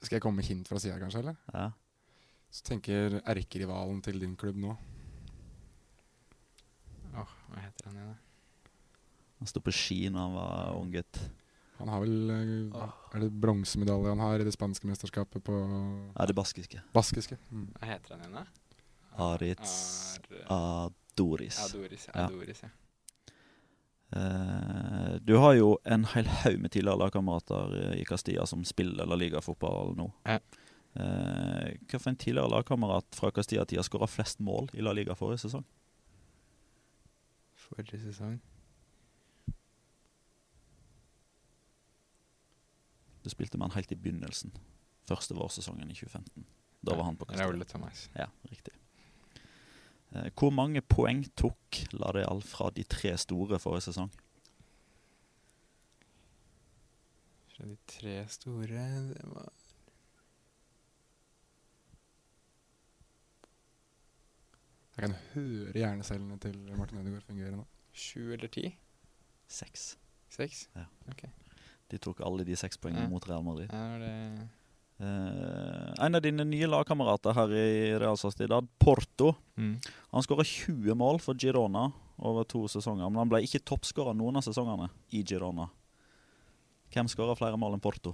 [0.00, 1.24] Skal jeg komme med hint fra sida, kanskje?
[1.24, 1.36] eller?
[1.52, 1.66] Ja.
[2.50, 4.76] Så tenker erkerivalen til din klubb nå.
[7.18, 8.70] Åh, hva heter han igjen, da?
[9.40, 11.20] Han sto på ski når han var ung gutt.
[11.80, 15.54] Han har vel eh, Er det bronsemedalje han har i det spanske mesterskapet på
[16.12, 16.82] Ja, det baskiske.
[16.94, 17.38] baskiske?
[17.50, 17.70] Mm.
[17.78, 18.44] Hva heter han igjen, da?
[19.20, 19.72] Aritz
[20.48, 21.58] Ar- Adoris.
[21.66, 22.08] Adoris.
[22.14, 22.26] Ja.
[22.26, 22.70] Adoris, ja.
[24.16, 29.06] Uh, du har jo en hel haug med tidligere lagkamerater eh, i Castilla som spiller
[29.06, 30.08] La Liga-fotball nå.
[30.26, 30.40] Ja.
[30.98, 35.44] Uh, hva for en tidligere lagkamerat fra Castilla-tida skåra flest mål i La Liga forrige
[35.44, 35.62] sesong?
[37.68, 38.40] Forrige sesong.
[43.22, 44.50] Du spilte med han helt i begynnelsen.
[45.06, 46.46] Første vårsesongen i 2015.
[46.82, 47.46] Da var han på Castilla.
[47.46, 48.08] Raúl Thomas.
[48.16, 48.79] Ja, riktig.
[50.12, 54.10] Eh, hvor mange poeng tok La Real fra de tre store forrige sesong?
[57.54, 58.66] Fra de tre store
[59.14, 59.52] Det var
[64.96, 67.64] Jeg kan høre hjernecellene til Martin Ødegaard fungere nå.
[67.92, 68.76] sju eller ti?
[69.48, 69.98] Seks.
[70.30, 70.68] Seks?
[71.90, 73.08] De tok alle de seks poengene Ja.
[73.08, 73.68] mot Real Madrid.
[73.72, 74.48] Ja, det
[75.00, 79.74] en av dine nye lagkamerater her i Real Sociedad, Porto, mm.
[80.10, 81.86] han skåra 20 mål for Girona
[82.20, 83.08] over to sesonger.
[83.08, 85.70] Men han ble ikke toppskåra noen av sesongene i Girona.
[86.92, 88.12] Hvem skåra flere mål enn Porto?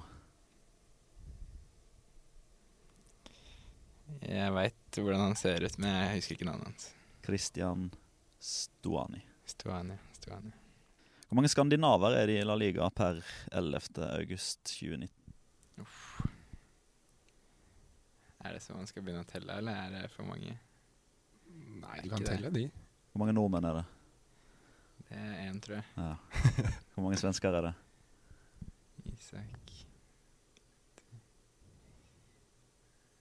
[4.22, 6.86] Jeg veit hvordan han ser ut, men jeg husker ikke navnet hans.
[7.26, 7.88] Christian
[8.38, 9.24] Stuani.
[9.46, 9.98] Stuani.
[10.20, 10.54] Stuani.
[11.26, 13.18] Hvor mange skandinaver er det i La Liga per
[13.50, 14.06] 11.
[14.12, 15.10] august 2019?
[18.46, 20.52] Er det så man skal begynne å telle, eller er det for mange?
[21.50, 22.68] Nei, du kan telle de.
[23.10, 23.86] Hvor mange nordmenn er det?
[25.08, 25.86] Det er én, tror jeg.
[25.96, 26.12] Ja.
[26.94, 27.72] Hvor mange svensker er det?
[29.10, 29.72] Isak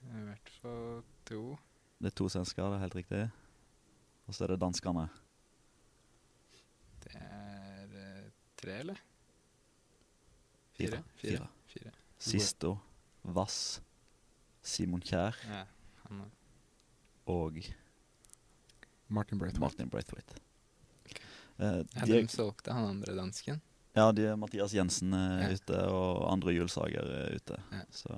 [0.05, 1.41] I hvert fall to.
[1.99, 3.23] Det er to svensker, det er helt riktig.
[4.29, 5.07] Og så er det danskene.
[7.03, 8.29] Det er eh,
[8.61, 9.01] tre, eller?
[10.77, 11.01] Fire.
[11.17, 11.49] Fire.
[11.73, 11.91] Fire.
[12.19, 12.77] Sisto,
[13.35, 13.81] Vass,
[14.65, 15.63] Simon Kjær Ja,
[16.07, 16.31] han er
[17.29, 17.57] og
[19.09, 19.61] Martin Braithwaite.
[19.63, 20.35] Martin Braithwaite.
[21.57, 23.61] Eh, ja, de, De solgte han andre dansken.
[23.95, 25.53] ja, de, Mathias Jensen er Ja.
[25.55, 27.57] ute, og andre Julsager er ute.
[27.71, 27.81] Ja.
[27.91, 28.11] Så,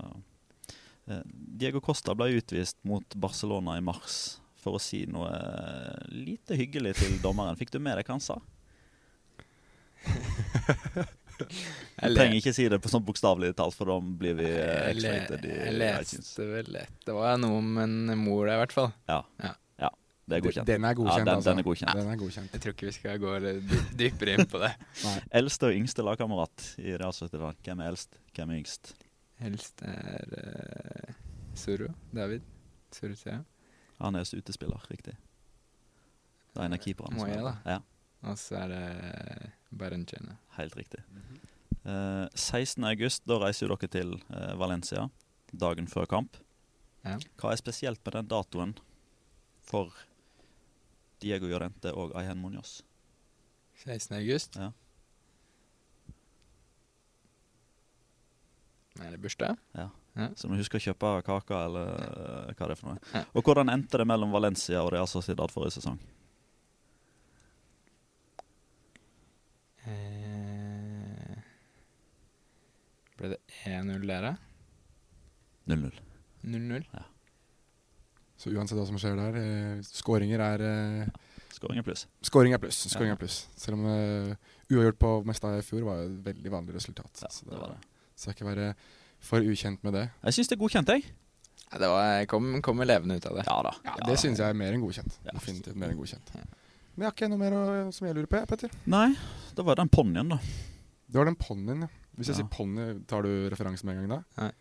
[1.07, 1.21] eh,
[1.59, 6.95] Diego Costa ble utvist mot Barcelona i mars for å si noe eh, lite hyggelig
[6.99, 7.55] til dommeren.
[7.59, 8.39] Fikk du med deg hva han sa?
[11.45, 15.45] Vi trenger ikke si det på sånn bokstavelig talt, for da blir vi excited.
[15.45, 18.91] Jeg, jeg leste vel et Det var noe om en mor der, i hvert fall.
[19.09, 19.21] Ja.
[19.43, 19.53] Ja.
[19.83, 19.91] ja.
[20.27, 20.69] Det er godkjent.
[20.69, 21.49] Den er godkjent, ja, den, altså.
[21.49, 21.93] den er godkjent.
[21.99, 22.55] Den er godkjent.
[22.55, 23.35] Jeg tror ikke vi skal gå
[24.01, 24.73] dypere inn på det.
[25.41, 27.61] Eldste og yngste lagkamerat i Real Sociedad.
[27.63, 28.19] Hvem er eldst?
[28.35, 28.95] Hvem er yngst?
[29.37, 31.15] Helst er uh,
[31.57, 31.93] Suro.
[32.13, 32.45] David.
[32.93, 33.43] Surusea.
[34.01, 35.15] Han er utespiller, riktig.
[36.53, 37.17] Det er en av keeperne.
[37.17, 37.53] Moya, da.
[37.65, 37.77] Ja,
[38.29, 40.37] Og så er det Barenchene.
[40.57, 41.03] helt riktig.
[41.15, 41.26] Eh,
[41.87, 42.83] 16.
[42.83, 45.07] august, da reiser jo dere til eh, Valencia
[45.51, 46.39] dagen før kamp.
[47.05, 47.15] Ja.
[47.39, 48.73] Hva er spesielt med den datoen
[49.63, 49.93] for
[51.23, 52.81] Diego Llorente og Ayhen Munoz?
[53.85, 54.17] 16.
[54.17, 54.57] august.
[54.59, 54.73] Ja.
[58.97, 59.55] Er det bursdag?
[59.77, 59.89] Ja.
[60.17, 60.31] Ja.
[60.35, 62.53] Så må huske å kjøpe kake, eller ja.
[62.57, 63.01] hva det er for noe.
[63.13, 63.23] Ja.
[63.37, 65.99] Og hvordan endte det mellom Valencia og Real Sociedad forrige sesong?
[73.17, 74.33] Ble det 1-0 dere?
[75.67, 75.75] da?
[75.75, 75.91] 0-0.
[76.47, 76.85] 0-0?
[78.37, 81.15] Så uansett hva som skjer der, eh, skåringer er eh,
[81.57, 82.03] Skåring er pluss.
[82.21, 82.83] Skåring er pluss.
[82.85, 83.15] Skåring Ja.
[83.15, 83.47] er pluss.
[83.57, 84.35] Selv om uh,
[84.69, 87.23] uavgjort på mesta i fjor var et veldig vanlig resultat.
[87.23, 87.79] Ja, så det var det.
[88.13, 88.67] skal ikke være
[89.19, 90.03] for ukjent med det.
[90.27, 91.07] Jeg syns det er godkjent, jeg.
[91.71, 93.47] Ja, det var, jeg kom, kom levende ut av det.
[93.49, 93.73] Ja da.
[93.89, 95.17] Ja, Det syns jeg er mer enn godkjent.
[95.25, 95.33] Ja.
[95.33, 96.29] Definitivt mer enn godkjent.
[96.35, 98.77] Men jeg har ikke noe mer å, som jeg lurer på, jeg, Petter.
[98.85, 99.07] Nei,
[99.57, 100.37] det var den ponnien, da.
[101.09, 101.89] Det var den ponnien, ja.
[102.17, 102.41] Hvis jeg Ja.
[102.41, 104.41] sier ponni, tar du referanse med en gang da?
[104.41, 104.51] Nei.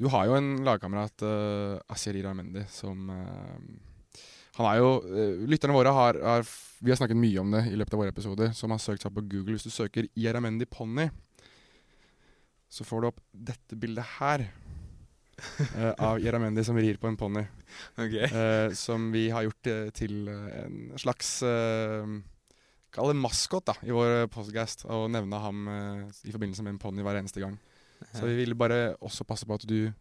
[0.00, 3.58] Du har jo en lagkamerat, uh, Asieri Iramendi, som uh,
[4.56, 6.44] Han er jo uh, Lytterne våre har, har
[6.80, 9.12] Vi har snakket mye om det i løpet av våre episoder, som har søkt seg
[9.12, 9.56] på Google.
[9.56, 11.10] Hvis du søker Iramendi ponni,
[12.70, 14.46] så får du opp dette bildet her.
[15.72, 17.46] Uh, av Ieramendi som rir på en ponni.
[17.96, 18.26] Okay.
[18.28, 21.38] Uh, som vi har gjort uh, til eh, en slags
[22.90, 26.80] Kall det maskot da, i vår podcast, og nevne ham eh, i forbindelse med en
[26.82, 27.58] ponni hver eneste gang.
[28.16, 29.92] Så vi ville bare også passe på at du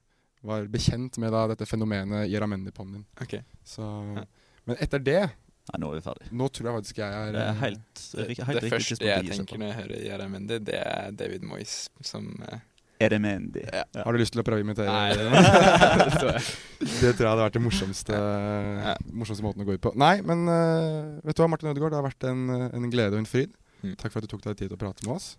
[0.48, 3.04] var bekjent med da, dette fenomenet Ieramendi-ponnien.
[3.22, 3.44] Okay.
[3.68, 3.84] Så,
[4.66, 5.22] Men etter det,
[5.70, 6.28] Nei, nå er vi ferdig.
[6.34, 9.26] nå tror jeg faktisk jeg er Det er eh, helt, Det, helt det første jeg
[9.28, 12.64] tenker når jeg hører Jaramendi, det er David Moyes som eh,
[13.00, 13.20] Er det
[13.72, 13.84] Ja.
[14.04, 14.92] Har du lyst til å prøve å imitere?
[14.92, 16.44] Nei, det tror jeg.
[16.80, 18.20] Det tror jeg hadde vært det morsomste,
[19.16, 19.94] morsomste måten å gå ut på.
[19.96, 23.24] Nei, men uh, vet du hva, Martin Ødegaard, det har vært en, en glede og
[23.24, 23.56] en fryd.
[23.80, 23.96] Mm.
[23.96, 25.32] Takk for at du tok deg tid til å prate med oss.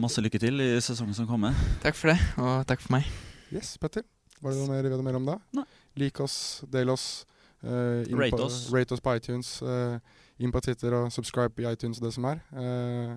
[0.00, 1.56] Masse lykke til i sesongen som kommer.
[1.84, 3.08] Takk for det, og takk for meg.
[3.52, 4.04] Yes, Petter.
[4.40, 5.38] Var det noe mer, vet du mer om da?
[5.56, 5.64] Nei.
[6.00, 6.36] Lik oss,
[6.72, 7.24] del oss.
[7.64, 8.66] Uh, Rate på, oss.
[8.72, 9.56] Rate oss på iTunes.
[9.64, 9.96] Uh,
[10.40, 12.44] inn på Twitter og subscribe i iTunes og det som er.
[12.52, 13.16] Uh,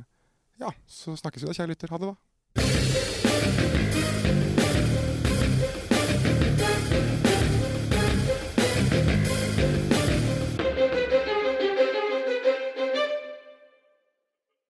[0.60, 1.92] ja, så snakkes vi da, kjære lytter.
[1.92, 3.19] Ha det, da.